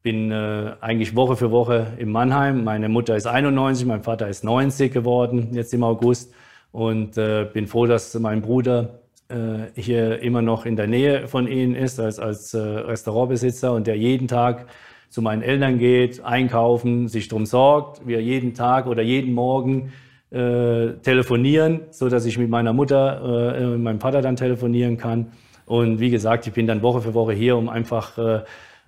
bin 0.01 0.31
äh, 0.31 0.73
eigentlich 0.81 1.15
Woche 1.15 1.35
für 1.35 1.51
Woche 1.51 1.87
in 1.97 2.11
Mannheim. 2.11 2.63
Meine 2.63 2.89
Mutter 2.89 3.15
ist 3.15 3.27
91, 3.27 3.85
mein 3.85 4.03
Vater 4.03 4.27
ist 4.27 4.43
90 4.43 4.91
geworden, 4.91 5.49
jetzt 5.53 5.73
im 5.73 5.83
August. 5.83 6.33
Und 6.73 7.17
äh, 7.17 7.47
bin 7.53 7.67
froh, 7.67 7.85
dass 7.85 8.13
mein 8.15 8.41
Bruder 8.41 8.99
äh, 9.29 9.79
hier 9.79 10.19
immer 10.21 10.41
noch 10.41 10.65
in 10.65 10.75
der 10.75 10.87
Nähe 10.87 11.27
von 11.27 11.47
ihnen 11.47 11.75
ist, 11.75 11.99
als, 11.99 12.19
als 12.19 12.53
äh, 12.55 12.59
Restaurantbesitzer 12.59 13.71
und 13.71 13.87
der 13.87 13.95
jeden 13.95 14.27
Tag 14.27 14.65
zu 15.09 15.21
meinen 15.21 15.43
Eltern 15.43 15.77
geht, 15.77 16.25
einkaufen, 16.25 17.07
sich 17.07 17.27
darum 17.27 17.45
sorgt, 17.45 18.07
wir 18.07 18.21
jeden 18.21 18.55
Tag 18.55 18.87
oder 18.87 19.03
jeden 19.03 19.33
Morgen 19.33 19.93
äh, 20.31 20.93
telefonieren, 21.03 21.81
so 21.91 22.09
dass 22.09 22.25
ich 22.25 22.39
mit 22.39 22.49
meiner 22.49 22.73
Mutter, 22.73 23.55
äh, 23.55 23.77
meinem 23.77 23.99
Vater 23.99 24.23
dann 24.23 24.35
telefonieren 24.35 24.97
kann. 24.97 25.27
Und 25.67 25.99
wie 25.99 26.09
gesagt, 26.09 26.47
ich 26.47 26.53
bin 26.53 26.65
dann 26.65 26.81
Woche 26.81 27.01
für 27.01 27.13
Woche 27.13 27.33
hier, 27.33 27.55
um 27.55 27.69
einfach 27.69 28.17
äh, 28.17 28.41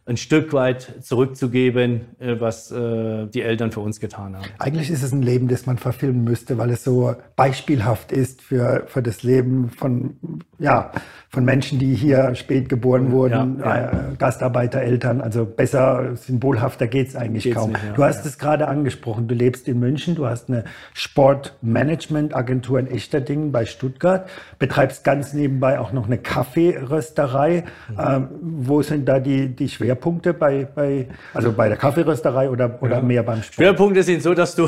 ein 0.08 0.18
Stück 0.18 0.54
weit 0.54 0.94
zurückzugeben, 1.02 2.02
äh, 2.20 2.40
was 2.40 2.72
äh, 2.72 3.26
die 3.26 3.42
Eltern 3.42 3.72
für 3.72 3.80
uns 3.80 4.00
getan 4.00 4.36
haben. 4.36 4.46
Eigentlich 4.60 4.92
ist 4.92 5.02
es 5.02 5.12
ein 5.12 5.24
Leben, 5.24 5.48
das 5.48 5.66
man 5.66 5.80
verfilmen 5.80 6.24
müsste, 6.24 6.60
weil 6.60 6.70
es 6.70 6.84
so 6.84 7.16
beispielhaft 7.36 8.12
ist 8.12 8.44
für, 8.44 8.84
für 8.86 9.02
das 9.02 9.24
Leben 9.24 9.72
von, 9.72 10.18
ja, 10.60 10.92
von 11.30 11.44
Menschen, 11.44 11.80
die 11.80 11.96
hier 11.96 12.36
spät 12.36 12.70
geboren 12.70 13.12
wurden, 13.12 13.60
ja, 13.60 13.78
ja. 13.78 13.90
Äh, 13.90 14.16
Gastarbeitereltern. 14.20 15.22
Also 15.22 15.44
besser, 15.44 16.16
symbolhafter 16.16 16.86
geht 16.86 17.08
es 17.08 17.16
eigentlich 17.16 17.46
geht's 17.46 17.58
kaum. 17.58 17.72
Nicht, 17.72 17.84
ja, 17.84 17.94
du 17.94 18.04
hast 18.04 18.28
es 18.28 18.38
gerade 18.38 18.68
angesprochen, 18.68 19.28
du 19.28 19.34
lebst 19.34 19.68
in 19.68 19.80
München, 19.80 20.14
du 20.14 20.28
hast 20.28 20.50
eine 20.50 20.66
Sportmanagement-Agentur 20.94 22.78
in 22.78 22.88
Echterdingen 22.88 23.52
bei 23.52 23.66
Stuttgart, 23.66 24.30
betreibst 24.60 25.04
ganz 25.04 25.34
nebenbei 25.34 25.80
auch 25.80 25.92
noch 25.92 26.06
eine 26.06 26.20
Kaffeerösterei. 26.20 27.64
Mhm. 27.90 27.96
Ähm, 28.00 28.28
wo 28.42 28.84
sind 28.84 29.10
da 29.10 29.20
die, 29.20 29.48
die 29.48 29.68
Schwerpunkte? 29.68 29.95
Schwerpunkte 29.96 30.34
bei, 30.34 30.68
bei 30.74 31.08
also 31.34 31.52
bei 31.52 31.70
der 31.70 31.78
Kaffeerösterei 31.78 32.50
oder, 32.50 32.78
oder 32.82 32.98
ja. 32.98 33.02
mehr 33.02 33.24
beim 33.24 33.42
Sport? 33.42 33.56
Schwerpunkte 33.56 34.04
sind 34.04 34.22
so, 34.22 34.34
dass 34.34 34.56
du 34.56 34.68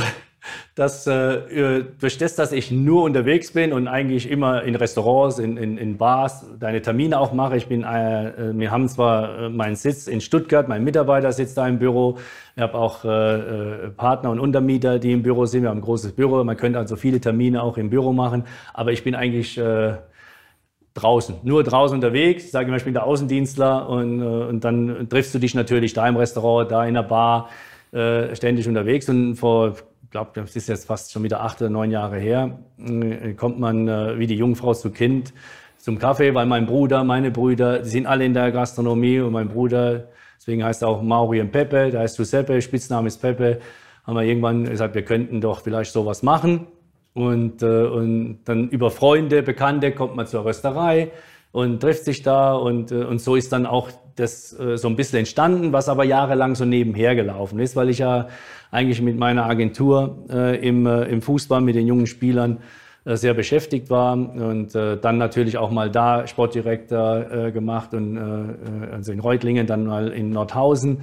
dass 0.75 1.05
äh, 1.07 1.83
durch 1.99 2.17
das, 2.17 2.35
dass 2.35 2.53
ich 2.53 2.71
nur 2.71 3.03
unterwegs 3.03 3.51
bin 3.51 3.73
und 3.73 3.89
eigentlich 3.89 4.29
immer 4.31 4.63
in 4.63 4.75
Restaurants, 4.75 5.39
in, 5.39 5.57
in, 5.57 5.77
in 5.77 5.97
Bars 5.97 6.45
deine 6.57 6.81
Termine 6.81 7.19
auch 7.19 7.33
mache. 7.33 7.57
Ich 7.57 7.67
bin, 7.67 7.83
äh, 7.83 8.29
äh 8.29 8.53
wir 8.57 8.71
haben 8.71 8.87
zwar 8.87 9.39
äh, 9.39 9.49
meinen 9.49 9.75
Sitz 9.75 10.07
in 10.07 10.21
Stuttgart, 10.21 10.69
mein 10.69 10.85
Mitarbeiter 10.85 11.33
sitzt 11.33 11.57
da 11.57 11.67
im 11.67 11.79
Büro. 11.79 12.17
Ich 12.55 12.61
habe 12.61 12.75
auch 12.75 13.03
äh, 13.03 13.07
äh, 13.09 13.89
Partner 13.89 14.29
und 14.29 14.39
Untermieter, 14.39 14.99
die 14.99 15.11
im 15.11 15.21
Büro 15.21 15.45
sind. 15.45 15.63
Wir 15.63 15.69
haben 15.69 15.79
ein 15.79 15.81
großes 15.81 16.13
Büro. 16.13 16.41
Man 16.45 16.55
könnte 16.55 16.79
also 16.79 16.95
viele 16.95 17.19
Termine 17.19 17.61
auch 17.61 17.77
im 17.77 17.89
Büro 17.89 18.13
machen. 18.13 18.45
Aber 18.73 18.93
ich 18.93 19.03
bin 19.03 19.15
eigentlich 19.15 19.57
äh, 19.57 19.95
draußen, 20.97 21.35
nur 21.43 21.63
draußen 21.63 21.95
unterwegs. 21.95 22.45
Ich 22.45 22.51
sage 22.51 22.67
immer, 22.67 22.77
ich 22.77 22.83
bin 22.83 22.93
der 22.93 23.05
Außendienstler 23.05 23.87
und, 23.87 24.21
äh, 24.21 24.23
und 24.23 24.63
dann 24.63 25.07
triffst 25.09 25.33
du 25.33 25.39
dich 25.39 25.55
natürlich 25.55 25.93
da 25.93 26.07
im 26.07 26.17
Restaurant, 26.17 26.71
da 26.71 26.85
in 26.85 26.95
der 26.95 27.03
Bar, 27.03 27.49
äh, 27.91 28.35
ständig 28.35 28.67
unterwegs. 28.67 29.07
Und 29.07 29.35
vor, 29.35 29.75
ich 30.03 30.09
glaube, 30.11 30.31
das 30.33 30.55
ist 30.55 30.67
jetzt 30.67 30.87
fast 30.87 31.11
schon 31.11 31.23
wieder 31.23 31.41
acht 31.41 31.61
oder 31.61 31.69
neun 31.69 31.91
Jahre 31.91 32.17
her, 32.17 32.59
äh, 32.79 33.33
kommt 33.33 33.59
man 33.59 33.87
äh, 33.87 34.19
wie 34.19 34.27
die 34.27 34.35
Jungfrau 34.35 34.73
zu 34.73 34.89
Kind 34.89 35.33
zum 35.77 35.99
Kaffee, 35.99 36.33
weil 36.33 36.45
mein 36.45 36.65
Bruder, 36.65 37.03
meine 37.03 37.31
Brüder, 37.31 37.79
die 37.79 37.89
sind 37.89 38.07
alle 38.07 38.25
in 38.25 38.33
der 38.33 38.51
Gastronomie 38.51 39.19
und 39.19 39.31
mein 39.31 39.47
Bruder, 39.47 40.07
deswegen 40.37 40.63
heißt 40.63 40.81
er 40.81 40.89
auch 40.89 41.01
Mauri 41.01 41.39
und 41.39 41.51
Pepe, 41.51 41.91
der 41.91 42.01
heißt 42.01 42.17
Giuseppe, 42.17 42.61
Spitzname 42.61 43.07
ist 43.07 43.21
Pepe, 43.21 43.59
haben 44.05 44.15
wir 44.15 44.23
irgendwann 44.23 44.63
gesagt, 44.65 44.95
wir 44.95 45.03
könnten 45.03 45.39
doch 45.41 45.61
vielleicht 45.61 45.91
sowas 45.91 46.23
machen. 46.23 46.67
Und, 47.17 47.63
äh, 47.63 47.65
und 47.65 48.41
dann 48.45 48.69
über 48.69 48.91
Freunde, 48.91 49.41
Bekannte 49.41 49.91
kommt 49.91 50.15
man 50.15 50.27
zur 50.27 50.45
Rösterei. 50.45 51.11
und 51.51 51.79
trifft 51.79 52.03
sich 52.03 52.21
da 52.21 52.53
und, 52.53 52.91
äh, 52.91 53.05
und 53.05 53.19
so 53.19 53.35
ist 53.35 53.51
dann 53.51 53.65
auch 53.65 53.89
das 54.15 54.57
äh, 54.59 54.77
so 54.77 54.87
ein 54.89 54.95
bisschen 54.95 55.19
entstanden, 55.19 55.73
was 55.73 55.89
aber 55.89 56.03
jahrelang 56.03 56.53
so 56.53 56.65
nebenher 56.65 57.15
gelaufen 57.15 57.59
ist, 57.59 57.75
weil 57.75 57.89
ich 57.89 57.99
ja 57.99 58.27
eigentlich 58.69 59.01
mit 59.01 59.17
meiner 59.17 59.45
Agentur 59.45 60.25
äh, 60.29 60.57
im, 60.67 60.85
äh, 60.85 61.05
im 61.05 61.21
Fußball 61.23 61.61
mit 61.61 61.75
den 61.75 61.87
jungen 61.87 62.05
Spielern 62.05 62.59
äh, 63.05 63.15
sehr 63.15 63.33
beschäftigt 63.33 63.89
war 63.89 64.13
und 64.13 64.75
äh, 64.75 64.97
dann 64.97 65.17
natürlich 65.17 65.57
auch 65.57 65.71
mal 65.71 65.89
da 65.89 66.27
Sportdirektor 66.27 67.31
äh, 67.31 67.51
gemacht 67.51 67.93
und 67.95 68.17
äh, 68.17 68.93
also 68.93 69.11
in 69.11 69.19
Reutlingen, 69.19 69.65
dann 69.65 69.85
mal 69.85 70.09
in 70.09 70.29
Nordhausen. 70.29 70.99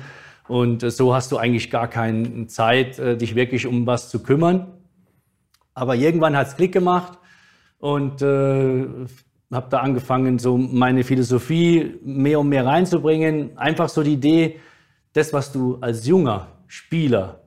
Und 0.46 0.82
so 0.92 1.14
hast 1.14 1.32
du 1.32 1.38
eigentlich 1.38 1.70
gar 1.70 1.88
keine 1.88 2.46
Zeit, 2.48 2.98
dich 2.98 3.34
wirklich 3.34 3.66
um 3.66 3.86
was 3.86 4.10
zu 4.10 4.22
kümmern. 4.22 4.66
Aber 5.74 5.96
irgendwann 5.96 6.36
hat 6.36 6.48
es 6.48 6.56
Klick 6.56 6.72
gemacht 6.72 7.18
und 7.78 8.22
äh, 8.22 8.86
habe 9.52 9.66
da 9.70 9.78
angefangen, 9.78 10.38
so 10.38 10.56
meine 10.56 11.04
Philosophie 11.04 11.96
mehr 12.02 12.40
und 12.40 12.48
mehr 12.48 12.64
reinzubringen. 12.64 13.56
Einfach 13.58 13.88
so 13.88 14.02
die 14.02 14.14
Idee, 14.14 14.60
das, 15.12 15.32
was 15.32 15.52
du 15.52 15.78
als 15.80 16.06
junger 16.06 16.48
Spieler 16.66 17.40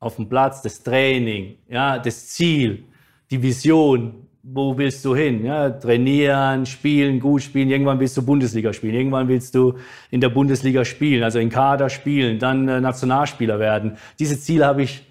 auf 0.00 0.16
dem 0.16 0.28
Platz, 0.28 0.62
das 0.62 0.82
Training, 0.82 1.56
ja, 1.68 1.98
das 1.98 2.28
Ziel, 2.28 2.84
die 3.30 3.42
Vision, 3.42 4.28
wo 4.42 4.76
willst 4.78 5.04
du 5.04 5.14
hin? 5.14 5.44
Ja, 5.44 5.70
trainieren, 5.70 6.64
spielen, 6.64 7.20
gut 7.20 7.42
spielen. 7.42 7.68
Irgendwann 7.68 8.00
willst 8.00 8.16
du 8.16 8.22
Bundesliga 8.24 8.72
spielen. 8.72 8.94
Irgendwann 8.94 9.28
willst 9.28 9.54
du 9.54 9.74
in 10.10 10.20
der 10.20 10.30
Bundesliga 10.30 10.84
spielen, 10.84 11.22
also 11.22 11.38
in 11.38 11.50
Kader 11.50 11.90
spielen, 11.90 12.38
dann 12.38 12.68
äh, 12.68 12.80
Nationalspieler 12.80 13.58
werden. 13.58 13.98
Diese 14.18 14.38
Ziele 14.38 14.66
habe 14.66 14.82
ich 14.82 15.04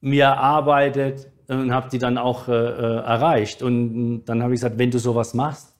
mir 0.00 0.24
erarbeitet 0.24 1.29
und 1.54 1.72
habe 1.72 1.88
die 1.90 1.98
dann 1.98 2.18
auch 2.18 2.48
äh, 2.48 2.52
äh 2.52 2.96
erreicht. 3.02 3.62
Und 3.62 4.24
dann 4.24 4.42
habe 4.42 4.54
ich 4.54 4.60
gesagt, 4.60 4.78
wenn 4.78 4.90
du 4.90 4.98
sowas 4.98 5.34
machst, 5.34 5.74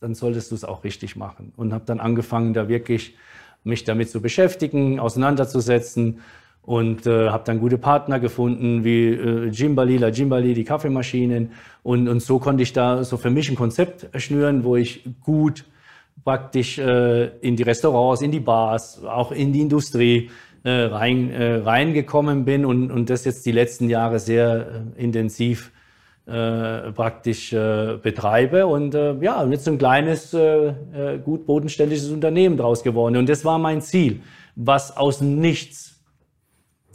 dann 0.00 0.14
solltest 0.14 0.50
du 0.50 0.54
es 0.54 0.64
auch 0.64 0.84
richtig 0.84 1.16
machen. 1.16 1.52
Und 1.56 1.72
habe 1.72 1.84
dann 1.86 2.00
angefangen, 2.00 2.54
da 2.54 2.68
wirklich 2.68 3.16
mich 3.64 3.84
damit 3.84 4.10
zu 4.10 4.20
beschäftigen, 4.20 5.00
auseinanderzusetzen 5.00 6.20
und 6.62 7.06
äh, 7.06 7.30
habe 7.30 7.44
dann 7.44 7.60
gute 7.60 7.78
Partner 7.78 8.20
gefunden 8.20 8.84
wie 8.84 9.08
äh, 9.08 9.48
Jimbali, 9.48 9.98
La 9.98 10.08
Jimbali, 10.08 10.52
die 10.52 10.64
Kaffeemaschinen 10.64 11.52
und, 11.82 12.08
und 12.08 12.20
so 12.20 12.38
konnte 12.38 12.62
ich 12.62 12.72
da 12.72 13.04
so 13.04 13.16
für 13.16 13.30
mich 13.30 13.48
ein 13.48 13.56
Konzept 13.56 14.08
schnüren, 14.20 14.64
wo 14.64 14.76
ich 14.76 15.08
gut 15.22 15.64
praktisch 16.24 16.78
äh, 16.78 17.26
in 17.38 17.54
die 17.56 17.62
Restaurants, 17.62 18.20
in 18.20 18.32
die 18.32 18.40
Bars, 18.40 19.02
auch 19.04 19.30
in 19.30 19.52
die 19.52 19.60
Industrie 19.60 20.30
rein, 20.70 21.30
äh, 21.30 21.56
reingekommen 21.56 22.44
bin 22.44 22.64
und, 22.64 22.90
und 22.90 23.10
das 23.10 23.24
jetzt 23.24 23.46
die 23.46 23.52
letzten 23.52 23.88
Jahre 23.88 24.18
sehr 24.18 24.84
äh, 24.96 25.02
intensiv 25.02 25.72
äh, 26.26 26.90
praktisch 26.92 27.52
äh, 27.52 27.98
betreibe 28.02 28.66
und 28.66 28.94
äh, 28.94 29.14
ja, 29.20 29.46
jetzt 29.46 29.68
ein 29.68 29.78
kleines, 29.78 30.34
äh, 30.34 30.68
äh, 30.68 31.18
gut 31.24 31.46
bodenständiges 31.46 32.10
Unternehmen 32.10 32.56
draus 32.56 32.82
geworden. 32.82 33.16
Und 33.16 33.28
das 33.28 33.44
war 33.44 33.58
mein 33.58 33.80
Ziel, 33.80 34.20
was 34.56 34.96
aus 34.96 35.20
nichts 35.20 35.95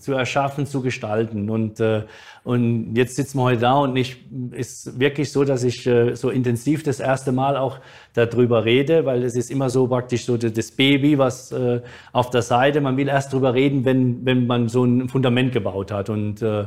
zu 0.01 0.13
erschaffen, 0.13 0.65
zu 0.65 0.81
gestalten. 0.81 1.49
Und, 1.49 1.79
äh, 1.79 2.03
und 2.43 2.95
jetzt 2.95 3.15
sitzen 3.15 3.37
wir 3.37 3.43
heute 3.43 3.61
da 3.61 3.73
und 3.75 3.95
ich 3.95 4.17
ist 4.51 4.99
wirklich 4.99 5.31
so, 5.31 5.43
dass 5.43 5.63
ich 5.63 5.85
äh, 5.87 6.15
so 6.15 6.29
intensiv 6.29 6.83
das 6.83 6.99
erste 6.99 7.31
Mal 7.31 7.55
auch 7.57 7.79
darüber 8.13 8.65
rede, 8.65 9.05
weil 9.05 9.23
es 9.23 9.35
ist 9.35 9.51
immer 9.51 9.69
so 9.69 9.87
praktisch 9.87 10.25
so 10.25 10.37
das 10.37 10.71
Baby, 10.71 11.17
was 11.17 11.51
äh, 11.51 11.81
auf 12.11 12.29
der 12.29 12.41
Seite, 12.41 12.81
man 12.81 12.97
will 12.97 13.07
erst 13.07 13.31
darüber 13.31 13.53
reden, 13.53 13.85
wenn, 13.85 14.25
wenn 14.25 14.47
man 14.47 14.67
so 14.67 14.83
ein 14.83 15.07
Fundament 15.07 15.53
gebaut 15.53 15.91
hat. 15.91 16.09
Und 16.09 16.41
äh, 16.41 16.65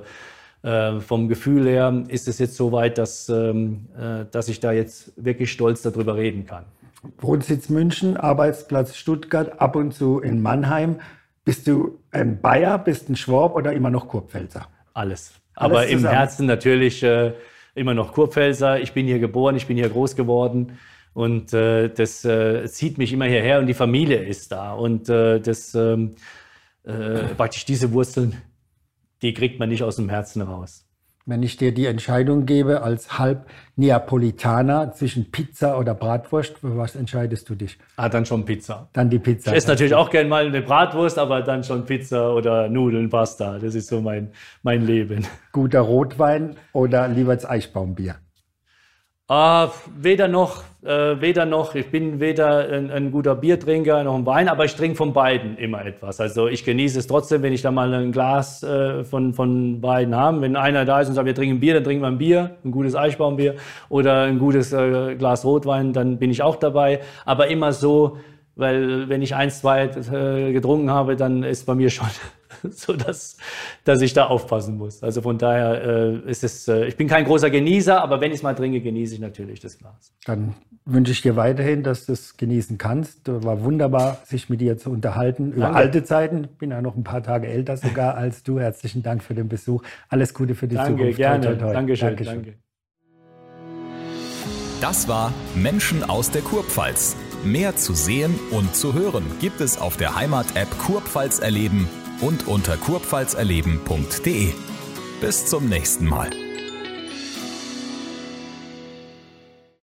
äh, 0.64 1.00
vom 1.00 1.28
Gefühl 1.28 1.66
her 1.66 2.04
ist 2.08 2.26
es 2.26 2.38
jetzt 2.38 2.56
so 2.56 2.72
weit, 2.72 2.96
dass, 2.96 3.28
ähm, 3.28 3.86
äh, 3.98 4.24
dass 4.30 4.48
ich 4.48 4.60
da 4.60 4.72
jetzt 4.72 5.12
wirklich 5.16 5.52
stolz 5.52 5.82
darüber 5.82 6.16
reden 6.16 6.46
kann. 6.46 6.64
Wohnsitz 7.18 7.68
München, 7.68 8.16
Arbeitsplatz 8.16 8.96
Stuttgart, 8.96 9.60
ab 9.60 9.76
und 9.76 9.92
zu 9.92 10.20
in 10.20 10.40
Mannheim. 10.40 11.00
Bist 11.44 11.66
du 11.66 11.98
ein 12.10 12.40
Bayer, 12.40 12.78
bist 12.78 13.08
ein 13.08 13.16
Schwab 13.16 13.54
oder 13.54 13.72
immer 13.72 13.90
noch 13.90 14.08
Kurpfälzer? 14.08 14.66
Alles. 14.94 15.34
Aber 15.54 15.80
Alles 15.80 15.92
im 15.92 16.06
Herzen 16.06 16.46
natürlich 16.46 17.02
äh, 17.02 17.34
immer 17.74 17.94
noch 17.94 18.12
Kurpfälzer. 18.12 18.80
Ich 18.80 18.92
bin 18.92 19.06
hier 19.06 19.18
geboren, 19.18 19.56
ich 19.56 19.66
bin 19.66 19.76
hier 19.76 19.88
groß 19.88 20.16
geworden. 20.16 20.78
Und 21.12 21.52
äh, 21.52 21.88
das 21.88 22.24
äh, 22.24 22.66
zieht 22.66 22.98
mich 22.98 23.12
immer 23.12 23.26
hierher 23.26 23.60
und 23.60 23.66
die 23.66 23.74
Familie 23.74 24.24
ist 24.24 24.50
da. 24.50 24.72
Und 24.72 25.08
äh, 25.08 25.38
das 25.38 25.74
ähm, 25.74 26.16
äh, 26.82 27.34
praktisch 27.36 27.64
diese 27.64 27.92
Wurzeln, 27.92 28.42
die 29.22 29.32
kriegt 29.32 29.60
man 29.60 29.68
nicht 29.68 29.82
aus 29.82 29.96
dem 29.96 30.08
Herzen 30.08 30.42
raus. 30.42 30.86
Wenn 31.26 31.42
ich 31.42 31.56
dir 31.56 31.72
die 31.72 31.86
Entscheidung 31.86 32.44
gebe 32.44 32.82
als 32.82 33.18
halb 33.18 33.46
Neapolitaner 33.76 34.92
zwischen 34.92 35.30
Pizza 35.30 35.78
oder 35.78 35.94
Bratwurst, 35.94 36.58
für 36.58 36.76
was 36.76 36.96
entscheidest 36.96 37.48
du 37.48 37.54
dich? 37.54 37.78
Ah, 37.96 38.10
dann 38.10 38.26
schon 38.26 38.44
Pizza. 38.44 38.90
Dann 38.92 39.08
die 39.08 39.18
Pizza. 39.18 39.52
Ich 39.52 39.56
esse 39.56 39.68
natürlich 39.68 39.94
auch 39.94 40.10
gerne 40.10 40.28
mal 40.28 40.46
eine 40.46 40.60
Bratwurst, 40.60 41.18
aber 41.18 41.40
dann 41.40 41.64
schon 41.64 41.86
Pizza 41.86 42.34
oder 42.34 42.68
Nudeln, 42.68 43.08
Pasta. 43.08 43.58
Das 43.58 43.74
ist 43.74 43.86
so 43.86 44.02
mein, 44.02 44.32
mein 44.62 44.84
Leben. 44.84 45.26
Guter 45.52 45.80
Rotwein 45.80 46.56
oder 46.74 47.08
lieber 47.08 47.34
das 47.34 47.48
Eichbaumbier? 47.48 48.16
Ah, 49.26 49.70
weder 49.96 50.28
noch, 50.28 50.64
äh, 50.82 51.18
weder 51.18 51.46
noch. 51.46 51.74
Ich 51.74 51.90
bin 51.90 52.20
weder 52.20 52.68
ein, 52.68 52.90
ein, 52.90 53.10
guter 53.10 53.34
Biertrinker 53.34 54.04
noch 54.04 54.16
ein 54.16 54.26
Wein, 54.26 54.50
aber 54.50 54.66
ich 54.66 54.76
trinke 54.76 54.96
von 54.96 55.14
beiden 55.14 55.56
immer 55.56 55.82
etwas. 55.82 56.20
Also 56.20 56.46
ich 56.46 56.62
genieße 56.62 56.98
es 56.98 57.06
trotzdem, 57.06 57.40
wenn 57.40 57.54
ich 57.54 57.62
da 57.62 57.70
mal 57.70 57.94
ein 57.94 58.12
Glas 58.12 58.62
äh, 58.62 59.02
von, 59.02 59.32
von 59.32 59.80
beiden 59.80 60.14
habe. 60.14 60.42
Wenn 60.42 60.56
einer 60.56 60.84
da 60.84 61.00
ist 61.00 61.08
und 61.08 61.14
sagt, 61.14 61.24
wir 61.24 61.34
trinken 61.34 61.58
Bier, 61.58 61.72
dann 61.72 61.84
trinken 61.84 62.02
wir 62.02 62.08
ein 62.08 62.18
Bier, 62.18 62.56
ein 62.66 62.70
gutes 62.70 62.94
Eichbaumbier 62.94 63.54
oder 63.88 64.24
ein 64.24 64.38
gutes 64.38 64.74
äh, 64.74 65.14
Glas 65.14 65.42
Rotwein, 65.46 65.94
dann 65.94 66.18
bin 66.18 66.30
ich 66.30 66.42
auch 66.42 66.56
dabei. 66.56 67.00
Aber 67.24 67.46
immer 67.48 67.72
so, 67.72 68.18
weil 68.56 69.08
wenn 69.08 69.22
ich 69.22 69.34
eins, 69.34 69.60
zwei 69.60 69.84
äh, 69.84 70.52
getrunken 70.52 70.90
habe, 70.90 71.16
dann 71.16 71.44
ist 71.44 71.64
bei 71.64 71.74
mir 71.74 71.88
schon 71.88 72.08
so 72.70 72.94
dass, 72.94 73.36
dass 73.84 74.00
ich 74.00 74.12
da 74.12 74.26
aufpassen 74.26 74.76
muss. 74.76 75.02
Also 75.02 75.22
von 75.22 75.38
daher 75.38 75.82
äh, 75.82 76.30
ist 76.30 76.44
es, 76.44 76.68
äh, 76.68 76.86
ich 76.86 76.96
bin 76.96 77.08
kein 77.08 77.24
großer 77.24 77.50
Genießer, 77.50 78.02
aber 78.02 78.20
wenn 78.20 78.30
ich 78.30 78.38
es 78.38 78.42
mal 78.42 78.54
trinke, 78.54 78.80
genieße 78.80 79.14
ich 79.14 79.20
natürlich 79.20 79.60
das 79.60 79.78
Glas. 79.78 80.12
Dann 80.24 80.54
wünsche 80.84 81.12
ich 81.12 81.22
dir 81.22 81.36
weiterhin, 81.36 81.82
dass 81.82 82.06
du 82.06 82.12
es 82.12 82.36
genießen 82.36 82.78
kannst. 82.78 83.20
War 83.24 83.62
wunderbar, 83.62 84.18
sich 84.24 84.48
mit 84.48 84.60
dir 84.60 84.78
zu 84.78 84.90
unterhalten 84.90 85.52
über 85.52 85.62
Danke. 85.62 85.78
alte 85.78 86.04
Zeiten. 86.04 86.44
Ich 86.44 86.58
bin 86.58 86.70
ja 86.70 86.80
noch 86.80 86.96
ein 86.96 87.04
paar 87.04 87.22
Tage 87.22 87.46
älter 87.46 87.76
sogar 87.76 88.14
als 88.16 88.42
du. 88.42 88.58
Herzlichen 88.58 89.02
Dank 89.02 89.22
für 89.22 89.34
den 89.34 89.48
Besuch. 89.48 89.82
Alles 90.08 90.34
Gute 90.34 90.54
für 90.54 90.68
die 90.68 90.76
Danke, 90.76 90.98
Zukunft. 90.98 91.16
Gerne, 91.16 91.46
toi, 91.46 91.54
toi, 91.54 91.64
toi. 91.66 91.72
Dankeschön, 91.72 92.08
Dankeschön. 92.08 92.34
Danke. 92.34 92.54
Das 94.80 95.08
war 95.08 95.32
Menschen 95.54 96.04
aus 96.04 96.30
der 96.30 96.42
Kurpfalz. 96.42 97.16
Mehr 97.42 97.76
zu 97.76 97.94
sehen 97.94 98.34
und 98.50 98.74
zu 98.74 98.94
hören 98.94 99.24
gibt 99.40 99.60
es 99.60 99.78
auf 99.78 99.96
der 99.96 100.14
Heimat-App 100.14 100.78
Kurpfalz 100.78 101.38
erleben 101.38 101.88
und 102.24 102.48
unter 102.48 102.76
kurpfalzerleben.de. 102.76 104.52
Bis 105.20 105.46
zum 105.46 105.68
nächsten 105.68 106.06
Mal. 106.06 106.43